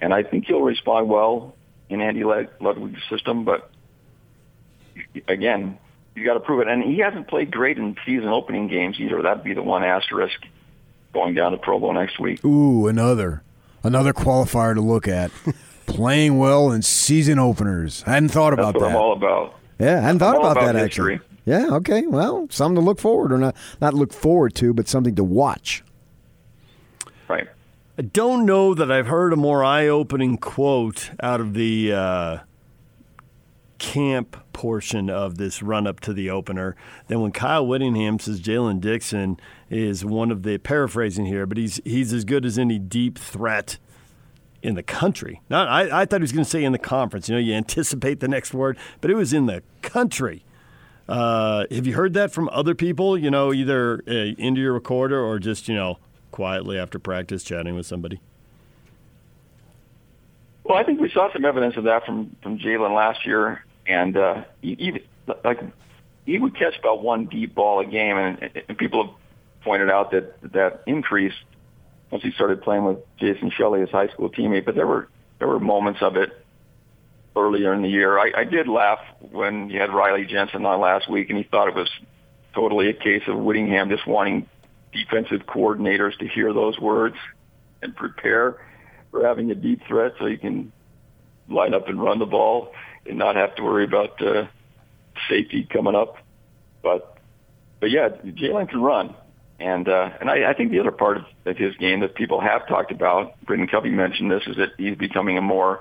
[0.00, 1.54] and I think he'll respond well
[1.88, 3.70] in Andy Lud- Ludwig's system, but
[5.28, 5.78] again,
[6.14, 6.68] you got to prove it.
[6.68, 9.22] And he hasn't played great in season opening games either.
[9.22, 10.44] That'd be the one asterisk
[11.12, 12.44] going down to Provo next week.
[12.44, 13.42] Ooh, another
[13.82, 15.30] another qualifier to look at.
[15.86, 18.02] Playing well in season openers.
[18.06, 18.96] I hadn't thought about That's what that.
[18.96, 19.54] I'm all about.
[19.78, 21.16] Yeah, I hadn't thought about, about that history.
[21.16, 21.28] actually.
[21.44, 22.06] Yeah, okay.
[22.06, 25.84] Well, something to look forward or not not look forward to, but something to watch.
[27.28, 27.48] Right.
[27.98, 32.38] I don't know that I've heard a more eye-opening quote out of the uh,
[33.84, 36.74] camp portion of this run-up to the opener
[37.08, 41.82] Then when Kyle Whittingham says Jaylen Dixon is one of the paraphrasing here, but he's
[41.84, 43.76] he's as good as any deep threat
[44.62, 45.42] in the country.
[45.50, 47.28] Not, I, I thought he was going to say in the conference.
[47.28, 50.46] You know, you anticipate the next word, but it was in the country.
[51.06, 53.18] Uh, have you heard that from other people?
[53.18, 55.98] You know, either uh, into your recorder or just you know
[56.32, 58.20] quietly after practice chatting with somebody.
[60.64, 64.16] Well, I think we saw some evidence of that from from Jaylen last year, and
[64.16, 65.60] uh, he, he like
[66.24, 69.14] he would catch about one deep ball a game, and, and people have
[69.62, 71.36] pointed out that that increased
[72.10, 74.64] once he started playing with Jason Shelley, his high school teammate.
[74.64, 76.30] But there were there were moments of it
[77.36, 78.18] earlier in the year.
[78.18, 81.68] I, I did laugh when you had Riley Jensen on last week, and he thought
[81.68, 81.90] it was
[82.54, 84.48] totally a case of Whittingham just wanting
[84.92, 87.16] defensive coordinators to hear those words
[87.82, 88.56] and prepare
[89.10, 90.72] for having a deep threat so you can
[91.48, 92.72] line up and run the ball
[93.06, 94.46] and not have to worry about uh,
[95.28, 96.18] safety coming up.
[96.82, 97.18] But
[97.80, 99.14] but yeah, Jaylen can run,
[99.58, 102.66] and uh, and I, I think the other part of, his game that people have
[102.66, 105.80] talked about, Britain Covey mentioned this, is that he's becoming a more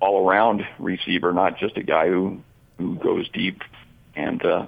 [0.00, 2.40] all-around receiver, not just a guy who
[2.78, 3.62] who goes deep.
[4.14, 4.66] And uh,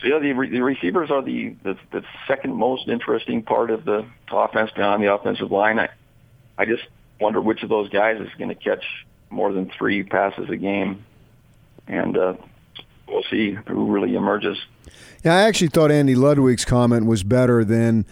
[0.00, 3.84] so yeah, the, re- the receivers are the, the the second most interesting part of
[3.84, 5.78] the offense behind the offensive line.
[5.78, 5.88] I
[6.56, 6.84] I just
[7.20, 8.84] wonder which of those guys is going to catch
[9.34, 11.04] more than three passes a game,
[11.86, 12.34] and uh,
[13.08, 14.58] we'll see who really emerges.
[15.24, 18.06] Yeah, I actually thought Andy Ludwig's comment was better than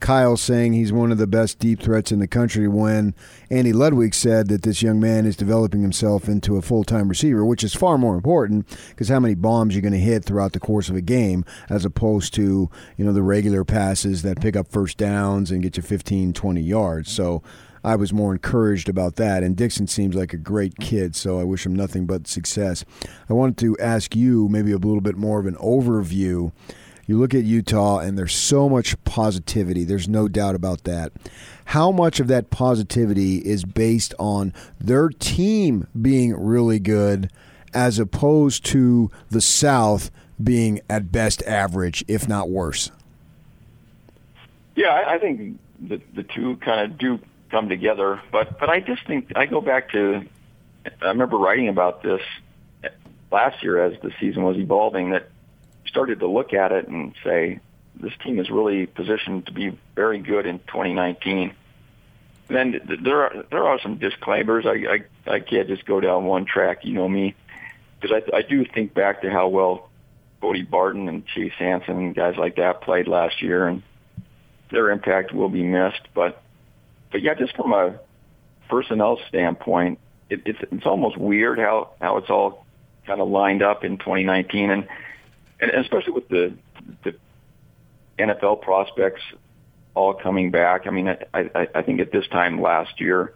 [0.00, 3.14] Kyle saying he's one of the best deep threats in the country when
[3.50, 7.44] Andy Ludwig said that this young man is developing himself into a full time receiver,
[7.44, 10.60] which is far more important because how many bombs you're going to hit throughout the
[10.60, 14.68] course of a game as opposed to, you know, the regular passes that pick up
[14.68, 17.10] first downs and get you 15, 20 yards.
[17.10, 17.42] So
[17.84, 19.42] I was more encouraged about that.
[19.42, 22.84] And Dixon seems like a great kid, so I wish him nothing but success.
[23.28, 26.52] I wanted to ask you maybe a little bit more of an overview.
[27.06, 29.84] You look at Utah, and there's so much positivity.
[29.84, 31.12] There's no doubt about that.
[31.66, 37.30] How much of that positivity is based on their team being really good
[37.72, 40.10] as opposed to the South
[40.42, 42.90] being at best average, if not worse?
[44.76, 47.18] Yeah, I, think the the two kind of do
[47.50, 50.22] come together, but but I just think I go back to
[51.02, 52.22] I remember writing about this
[53.30, 55.28] last year as the season was evolving that
[55.86, 57.60] started to look at it and say
[58.00, 61.54] this team is really positioned to be very good in 2019.
[62.48, 64.64] Then there are there are some disclaimers.
[64.64, 66.84] I I, I can't just go down one track.
[66.84, 67.34] You know me,
[68.00, 69.90] because I I do think back to how well
[70.40, 73.82] Cody Barton and Chase Hansen and guys like that played last year, and
[74.70, 76.00] their impact will be missed.
[76.14, 76.42] But
[77.10, 77.98] but yeah, just from a
[78.68, 79.98] personnel standpoint,
[80.30, 82.66] it, it's it's almost weird how how it's all
[83.06, 84.88] kind of lined up in 2019, and
[85.60, 86.54] and especially with the
[87.04, 87.14] the
[88.18, 89.22] NFL prospects
[89.94, 90.86] all coming back.
[90.86, 93.34] I mean, I I, I think at this time last year,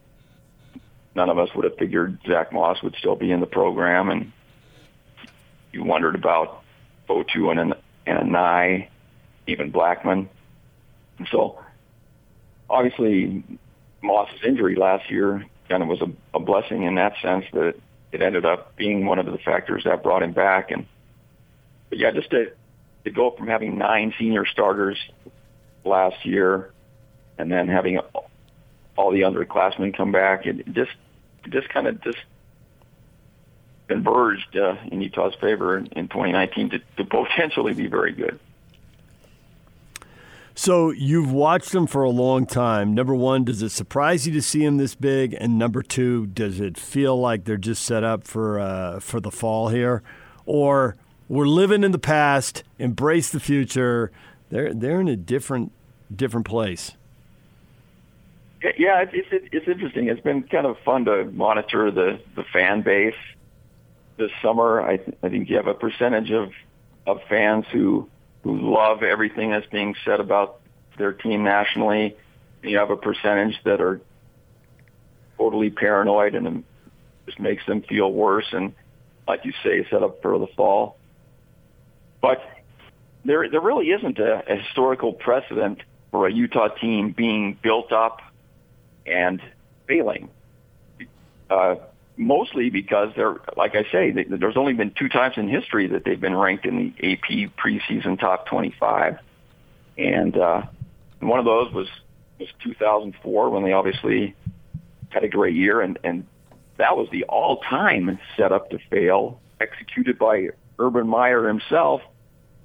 [1.14, 4.32] none of us would have figured Zack Moss would still be in the program, and
[5.72, 6.62] you wondered about
[7.08, 7.74] Fotu and an
[8.06, 8.88] and Nye,
[9.46, 10.28] even Blackmon.
[11.18, 11.58] And so
[12.68, 13.44] obviously,
[14.03, 17.74] Moss's injury last year kind of was a, a blessing in that sense that
[18.12, 20.70] it ended up being one of the factors that brought him back.
[20.70, 20.86] And
[21.88, 22.53] but yeah, just to
[23.05, 24.98] to go from having nine senior starters
[25.84, 26.72] last year
[27.38, 27.98] and then having
[28.96, 30.92] all the underclassmen come back, it just
[31.48, 32.18] just kind of just
[33.88, 38.38] converged uh, in Utah's favor in, in 2019 to, to potentially be very good.
[40.55, 42.94] So you've watched them for a long time.
[42.94, 45.34] Number one, does it surprise you to see them this big?
[45.38, 49.30] And number two, does it feel like they're just set up for uh, for the
[49.30, 50.03] fall here,
[50.44, 50.96] or
[51.28, 54.11] we're living in the past, embrace the future?
[54.50, 55.72] They're they're in a different
[56.14, 56.92] different place.
[58.62, 60.09] Yeah, it's it's, it's interesting.
[60.09, 63.16] It's been kind of fun to monitor the the fan base
[64.18, 64.82] this summer.
[64.82, 66.53] I th- I think you have a percentage of
[67.07, 68.09] of fans who
[68.43, 70.61] who love everything that's being said about
[70.99, 72.16] their team nationally.
[72.62, 74.01] You have a percentage that are
[75.36, 76.64] totally paranoid and it
[77.26, 78.74] just makes them feel worse and,
[79.26, 80.97] like you say, set up for the fall.
[82.20, 82.43] But
[83.24, 85.80] there, there really isn't a, a historical precedent
[86.11, 88.20] for a Utah team being built up
[89.07, 89.40] and
[89.86, 90.28] failing.
[91.51, 91.76] Uh,
[92.16, 96.04] mostly because they're, like I say, they, there's only been two times in history that
[96.04, 99.18] they've been ranked in the AP preseason top 25,
[99.98, 100.62] and uh,
[101.20, 101.88] one of those was
[102.38, 104.34] was 2004 when they obviously
[105.10, 106.26] had a great year, and and
[106.78, 110.48] that was the all-time setup to fail, executed by
[110.78, 112.00] Urban Meyer himself,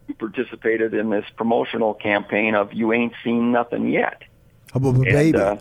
[0.07, 4.23] who participated in this promotional campaign of "You ain't seen nothing yet."
[4.73, 5.37] How about baby?
[5.37, 5.57] Uh,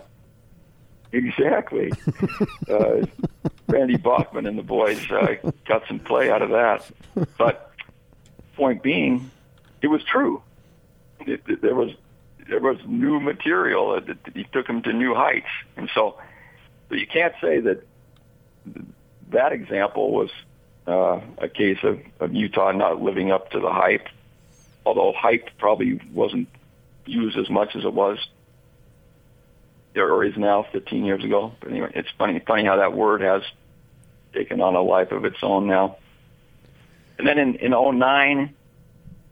[1.12, 1.92] exactly.
[2.70, 3.06] uh,
[3.68, 5.36] Randy Bachman and the boys uh,
[5.66, 6.88] got some play out of that.
[7.36, 7.72] But
[8.56, 9.30] point being,
[9.82, 10.42] it was true.
[11.20, 11.90] It, it, there was
[12.48, 16.16] there was new material that, that he took him to new heights, and so,
[16.88, 17.84] so you can't say that
[19.30, 20.30] that example was
[20.86, 24.08] uh, a case of, of Utah not living up to the hype.
[24.84, 26.48] Although hype probably wasn't
[27.06, 28.24] used as much as it was
[29.96, 31.52] or is now 15 years ago.
[31.60, 33.42] But anyway, it's funny, funny how that word has
[34.32, 35.96] taken on a life of its own now.
[37.18, 38.54] And then in, in 09,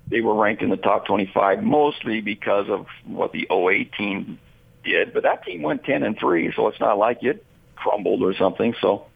[0.09, 4.39] they were ranked in the top 25 mostly because of what the 08 team
[4.85, 5.13] did.
[5.13, 7.45] But that team went 10 and 3, so it's not like it
[7.77, 8.75] crumbled or something.
[8.81, 9.07] So,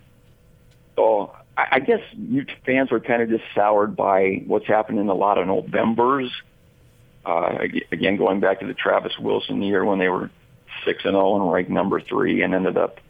[0.96, 5.08] so I, I guess you fans were kind of just soured by what's happened in
[5.08, 6.30] a lot of Novembers.
[7.24, 7.58] Uh,
[7.92, 10.30] again, going back to the Travis Wilson year when they were
[10.88, 13.00] six and zero and ranked number three, and ended up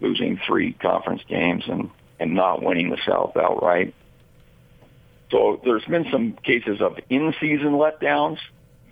[0.00, 1.90] losing three conference games and
[2.20, 3.94] and not winning the South outright.
[5.30, 8.38] So there's been some cases of in-season letdowns,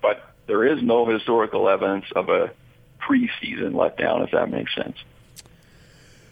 [0.01, 2.53] but there is no historical evidence of a
[3.01, 4.97] preseason letdown, if that makes sense.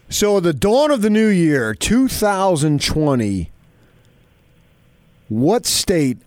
[0.09, 3.51] So the dawn of the new year, 2020.
[5.30, 6.18] What state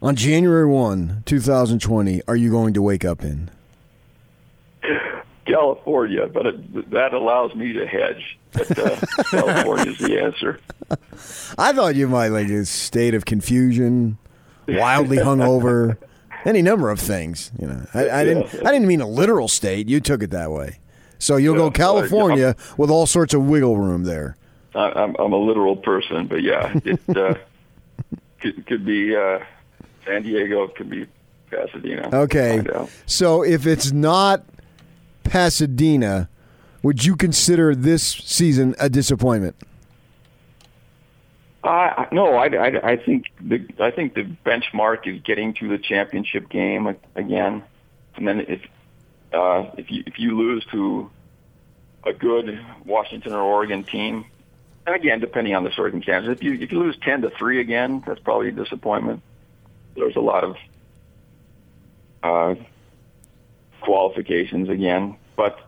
[0.00, 3.50] on January 1, 2020 are you going to wake up in?
[5.56, 8.38] California, but it, that allows me to hedge.
[8.52, 8.96] But uh,
[9.30, 10.60] California's the answer.
[11.58, 14.18] I thought you might like a state of confusion,
[14.68, 15.96] wildly hungover,
[16.44, 17.50] any number of things.
[17.58, 18.54] You know, I, I didn't.
[18.66, 19.88] I didn't mean a literal state.
[19.88, 20.78] You took it that way.
[21.18, 24.36] So you'll Yeah, go California with all sorts of wiggle room there.
[24.74, 27.34] I, I'm, I'm a literal person, but yeah, it uh,
[28.40, 29.38] could, could be uh,
[30.04, 31.06] San Diego, it could be
[31.50, 32.10] Pasadena.
[32.12, 32.62] Okay.
[33.06, 34.44] So if it's not
[35.28, 36.28] Pasadena,
[36.82, 39.56] would you consider this season a disappointment?
[41.64, 45.78] I- no, I, I, I think the I think the benchmark is getting to the
[45.78, 47.64] championship game again,
[48.14, 48.60] and then if
[49.32, 51.10] uh, if you if you lose to
[52.04, 54.24] a good Washington or Oregon team,
[54.86, 58.02] and again depending on the circumstances, if you if you lose ten to three again,
[58.06, 59.22] that's probably a disappointment.
[59.96, 60.56] There's a lot of
[62.22, 62.54] uh,
[63.86, 65.58] qualifications again, but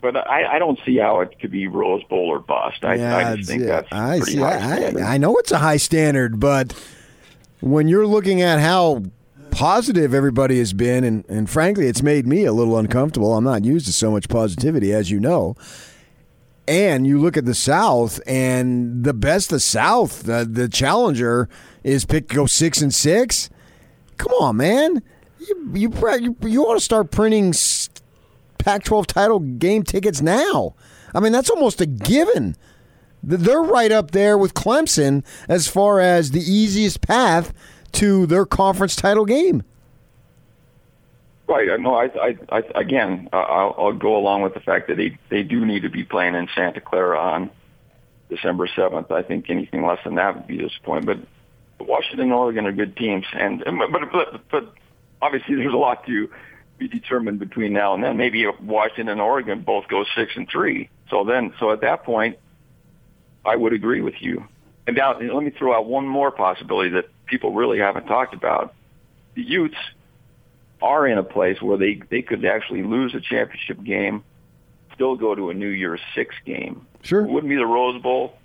[0.00, 2.84] but I, I don't see how it could be Rose Bowl or bust.
[2.84, 4.38] I, I just think yeah, that's I pretty see.
[4.38, 5.02] high I, standard.
[5.02, 6.72] I, know it's a high standard, but
[7.60, 9.02] when you're looking at how
[9.50, 13.34] positive everybody has been, and, and frankly, it's made me a little uncomfortable.
[13.34, 15.56] I'm not used to so much positivity, as you know.
[16.68, 21.48] And you look at the South, and the best of South, the, the challenger
[21.82, 23.50] is picked to go six and six.
[24.16, 25.02] Come on, man!
[25.48, 27.52] You you you, want to start printing
[28.58, 30.74] Pac-12 title game tickets now?
[31.14, 32.56] I mean, that's almost a given.
[33.22, 37.52] They're right up there with Clemson as far as the easiest path
[37.92, 39.62] to their conference title game.
[41.48, 41.68] Right.
[41.70, 45.18] Uh, no, I, I, I again, I'll, I'll go along with the fact that they
[45.30, 47.50] they do need to be playing in Santa Clara on
[48.28, 49.10] December seventh.
[49.10, 51.06] I think anything less than that would be disappointing.
[51.06, 54.74] But Washington and Oregon are good teams, and but but but
[55.20, 56.30] obviously there's a lot to
[56.78, 58.16] be determined between now and then.
[58.16, 60.90] Maybe if Washington and Oregon both go six and three.
[61.10, 62.38] So then, so at that point,
[63.44, 64.46] I would agree with you.
[64.86, 68.74] And now, let me throw out one more possibility that people really haven't talked about.
[69.34, 69.76] The Utes
[70.80, 74.24] are in a place where they they could actually lose a championship game,
[74.94, 76.86] still go to a New Year's Six game.
[77.02, 78.38] Sure, it wouldn't be the Rose Bowl,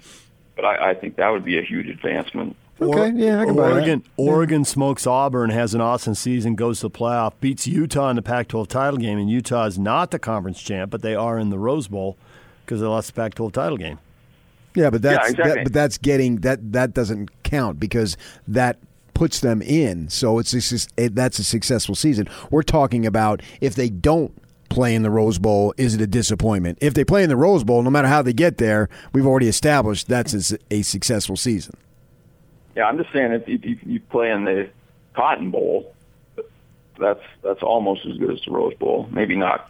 [0.55, 2.57] but I, I think that would be a huge advancement.
[2.81, 3.73] Okay, yeah, I can buy that.
[3.73, 8.15] Oregon, Oregon smokes Auburn, has an awesome season, goes to the playoff, beats Utah in
[8.15, 11.49] the Pac-12 title game, and Utah is not the conference champ, but they are in
[11.49, 12.17] the Rose Bowl
[12.65, 13.99] because they lost the Pac-12 title game.
[14.75, 15.53] Yeah, but that's Yeah, exactly.
[15.55, 18.17] that, but that's getting that that doesn't count because
[18.47, 18.79] that
[19.13, 20.09] puts them in.
[20.09, 22.27] So it's a, suc- it, that's a successful season.
[22.49, 24.33] We're talking about if they don't
[24.69, 26.79] play in the Rose Bowl, is it a disappointment?
[26.81, 29.47] If they play in the Rose Bowl, no matter how they get there, we've already
[29.47, 31.75] established that's a successful season.
[32.75, 34.69] Yeah, I'm just saying if you, if you play in the
[35.15, 35.93] Cotton Bowl,
[36.99, 39.07] that's that's almost as good as the Rose Bowl.
[39.11, 39.69] Maybe not.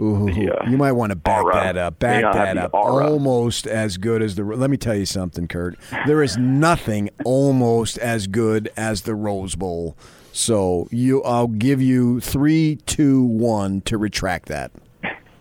[0.00, 1.54] Ooh, uh, you might want to back aura.
[1.54, 1.98] that up.
[1.98, 2.72] Back that up.
[2.72, 3.10] aura.
[3.10, 4.44] Almost as good as the.
[4.44, 5.78] Let me tell you something, Kurt.
[6.06, 9.96] There is nothing almost as good as the Rose Bowl.
[10.32, 14.70] So you, I'll give you three, two, one to retract that.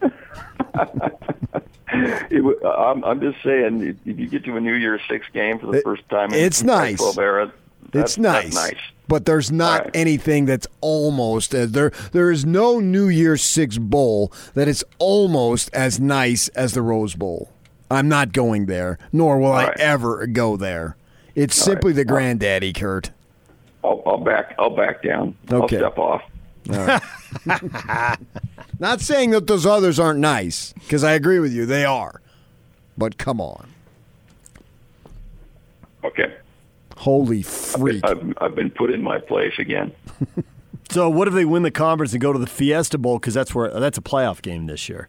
[2.31, 5.67] It, I'm, I'm just saying, if, you get to a New Year's Six game for
[5.67, 6.97] the It- first time, in it's the nice.
[7.01, 7.53] Pac-12 era,
[7.91, 8.53] that's, it's nice.
[8.53, 8.79] Nice.
[9.07, 11.91] But there's not anything that's almost as there.
[12.11, 17.15] There is no New Year's Six bowl that is almost as nice as the Rose
[17.15, 17.51] Bowl.
[17.89, 19.79] I'm not going there, nor will I right.
[19.79, 20.95] ever go there.
[21.33, 21.97] It's All simply right.
[21.97, 23.09] the granddaddy, Kurt.
[23.83, 24.53] I'll, I'll back.
[24.59, 25.35] I'll back down.
[25.51, 25.77] Okay.
[25.77, 26.21] I'll step off.
[28.79, 32.21] Not saying that those others aren't nice, because I agree with you, they are.
[32.97, 33.69] But come on,
[36.03, 36.33] Okay.
[36.97, 38.03] holy freak!
[38.05, 39.91] I've, I've been put in my place again.
[40.91, 43.53] So what if they win the conference and go to the Fiesta Bowl because that's
[43.53, 45.07] where that's a playoff game this year,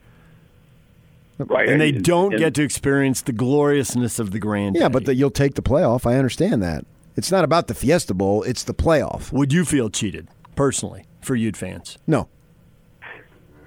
[1.38, 1.66] Right.
[1.70, 4.76] and they and- don't and- get to experience the gloriousness of the grand.
[4.76, 6.04] Yeah, but the, you'll take the playoff.
[6.04, 6.84] I understand that.
[7.16, 9.32] It's not about the Fiesta Bowl; it's the playoff.
[9.32, 11.98] Would you feel cheated personally for Ute fans?
[12.06, 12.28] No.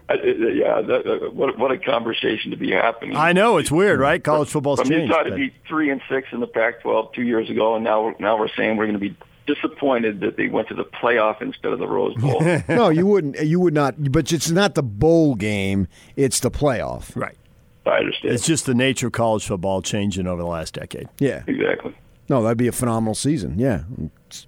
[0.09, 0.17] I- I-
[0.53, 3.15] yeah, that, uh, what, what a conversation to be happening.
[3.15, 4.21] I know it's weird, right?
[4.23, 5.09] College football's From changed.
[5.09, 8.13] Utah to but- be three and six in the Pac-12 two years ago, and now
[8.19, 9.15] now we're saying we're going to be
[9.47, 12.41] disappointed that they went to the playoff instead of the Rose Bowl.
[12.69, 13.41] no, you wouldn't.
[13.43, 13.95] You would not.
[14.11, 15.87] But it's not the bowl game;
[16.17, 17.15] it's the playoff.
[17.15, 17.37] Right.
[17.85, 18.33] I understand.
[18.33, 21.09] It's just the nature of college football changing over the last decade.
[21.19, 21.43] Yeah.
[21.47, 21.93] Exactly.
[22.29, 23.59] No, that'd be a phenomenal season.
[23.59, 23.83] Yeah,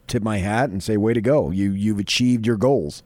[0.08, 1.52] tip my hat and say, "Way to go!
[1.52, 3.04] You you've achieved your goals."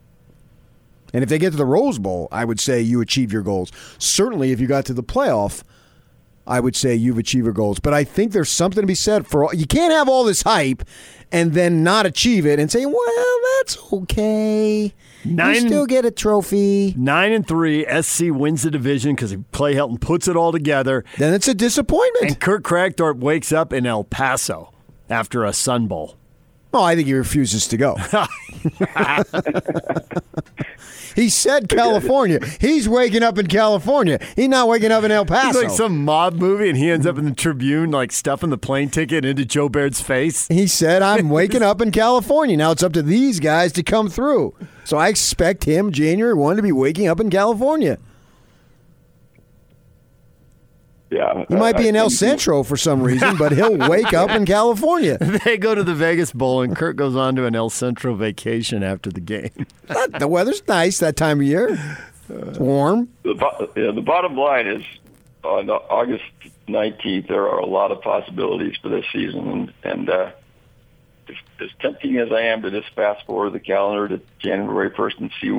[1.14, 3.72] And if they get to the Rose Bowl, I would say you achieved your goals.
[3.98, 5.64] Certainly, if you got to the playoff,
[6.46, 7.80] I would say you've achieved your goals.
[7.80, 10.84] But I think there's something to be said for you can't have all this hype
[11.32, 14.94] and then not achieve it and say, "Well, that's okay."
[15.26, 16.94] Nine- you still get a trophy.
[16.98, 21.04] Nine and three, SC wins the division because Clay Helton puts it all together.
[21.18, 22.26] Then it's a disappointment.
[22.28, 24.72] And Kurt Kragthorpe wakes up in El Paso
[25.10, 26.16] after a Sun Bowl.
[26.72, 27.96] Oh, I think he refuses to go.
[31.16, 32.40] he said California.
[32.62, 34.20] He's waking up in California.
[34.36, 35.48] He's not waking up in El Paso.
[35.48, 38.58] It's like some mob movie, and he ends up in the Tribune, like stuffing the
[38.58, 40.48] plane ticket into Joe Baird's face.
[40.48, 42.56] He said, I'm waking up in California.
[42.56, 44.54] Now it's up to these guys to come through.
[44.84, 47.98] So I expect him, January 1, to be waking up in California.
[51.12, 51.46] Yeah.
[51.50, 54.46] He might I- be in El Centro for some reason, but he'll wake up in
[54.46, 55.18] California.
[55.46, 58.84] They go to the Vegas Bowl, and Kurt goes on to an El Centro vacation
[58.84, 59.52] after the game.
[60.20, 61.98] The weather's nice that time of year.
[62.30, 63.10] It's warm.
[63.24, 64.84] The, bo- yeah, the bottom line is
[65.44, 66.24] on August
[66.68, 69.50] 19th, there are a lot of possibilities for this season.
[69.50, 70.32] And, and uh,
[71.28, 75.20] as, as tempting as I am to just fast forward the calendar to January 1st
[75.20, 75.50] and see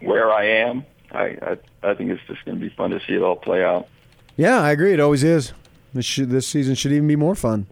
[0.00, 3.12] where I am, I, I, I think it's just going to be fun to see
[3.14, 3.88] it all play out.
[4.36, 4.92] Yeah, I agree.
[4.92, 5.52] It always is.
[5.92, 7.66] This, should, this season should even be more fun.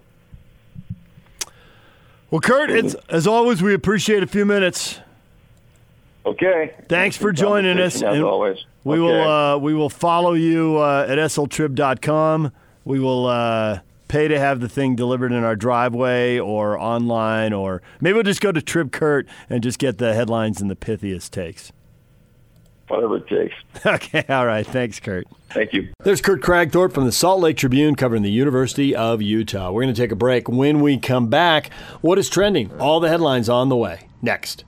[2.30, 5.00] Well, Kurt, it's, as always, we appreciate a few minutes.
[6.24, 6.72] Okay.
[6.88, 7.96] Thanks for joining us.
[7.96, 8.64] As and always.
[8.84, 9.00] We Okay.
[9.02, 12.52] will uh, we will follow you uh, at sltrib.com.
[12.84, 17.82] We will uh, pay to have the thing delivered in our driveway or online, or
[18.00, 21.30] maybe we'll just go to Trib Kurt and just get the headlines and the pithiest
[21.30, 21.72] takes.
[22.93, 23.55] Whatever it takes.
[23.86, 24.66] Okay, all right.
[24.66, 25.26] Thanks, Kurt.
[25.51, 25.93] Thank you.
[26.05, 29.72] There's Kurt Kragthorpe from the Salt Lake Tribune covering the University of Utah.
[29.72, 30.49] We're going to take a break.
[30.49, 31.72] When we come back,
[32.03, 32.70] what is trending?
[32.78, 34.07] All the headlines on the way.
[34.20, 34.64] Next.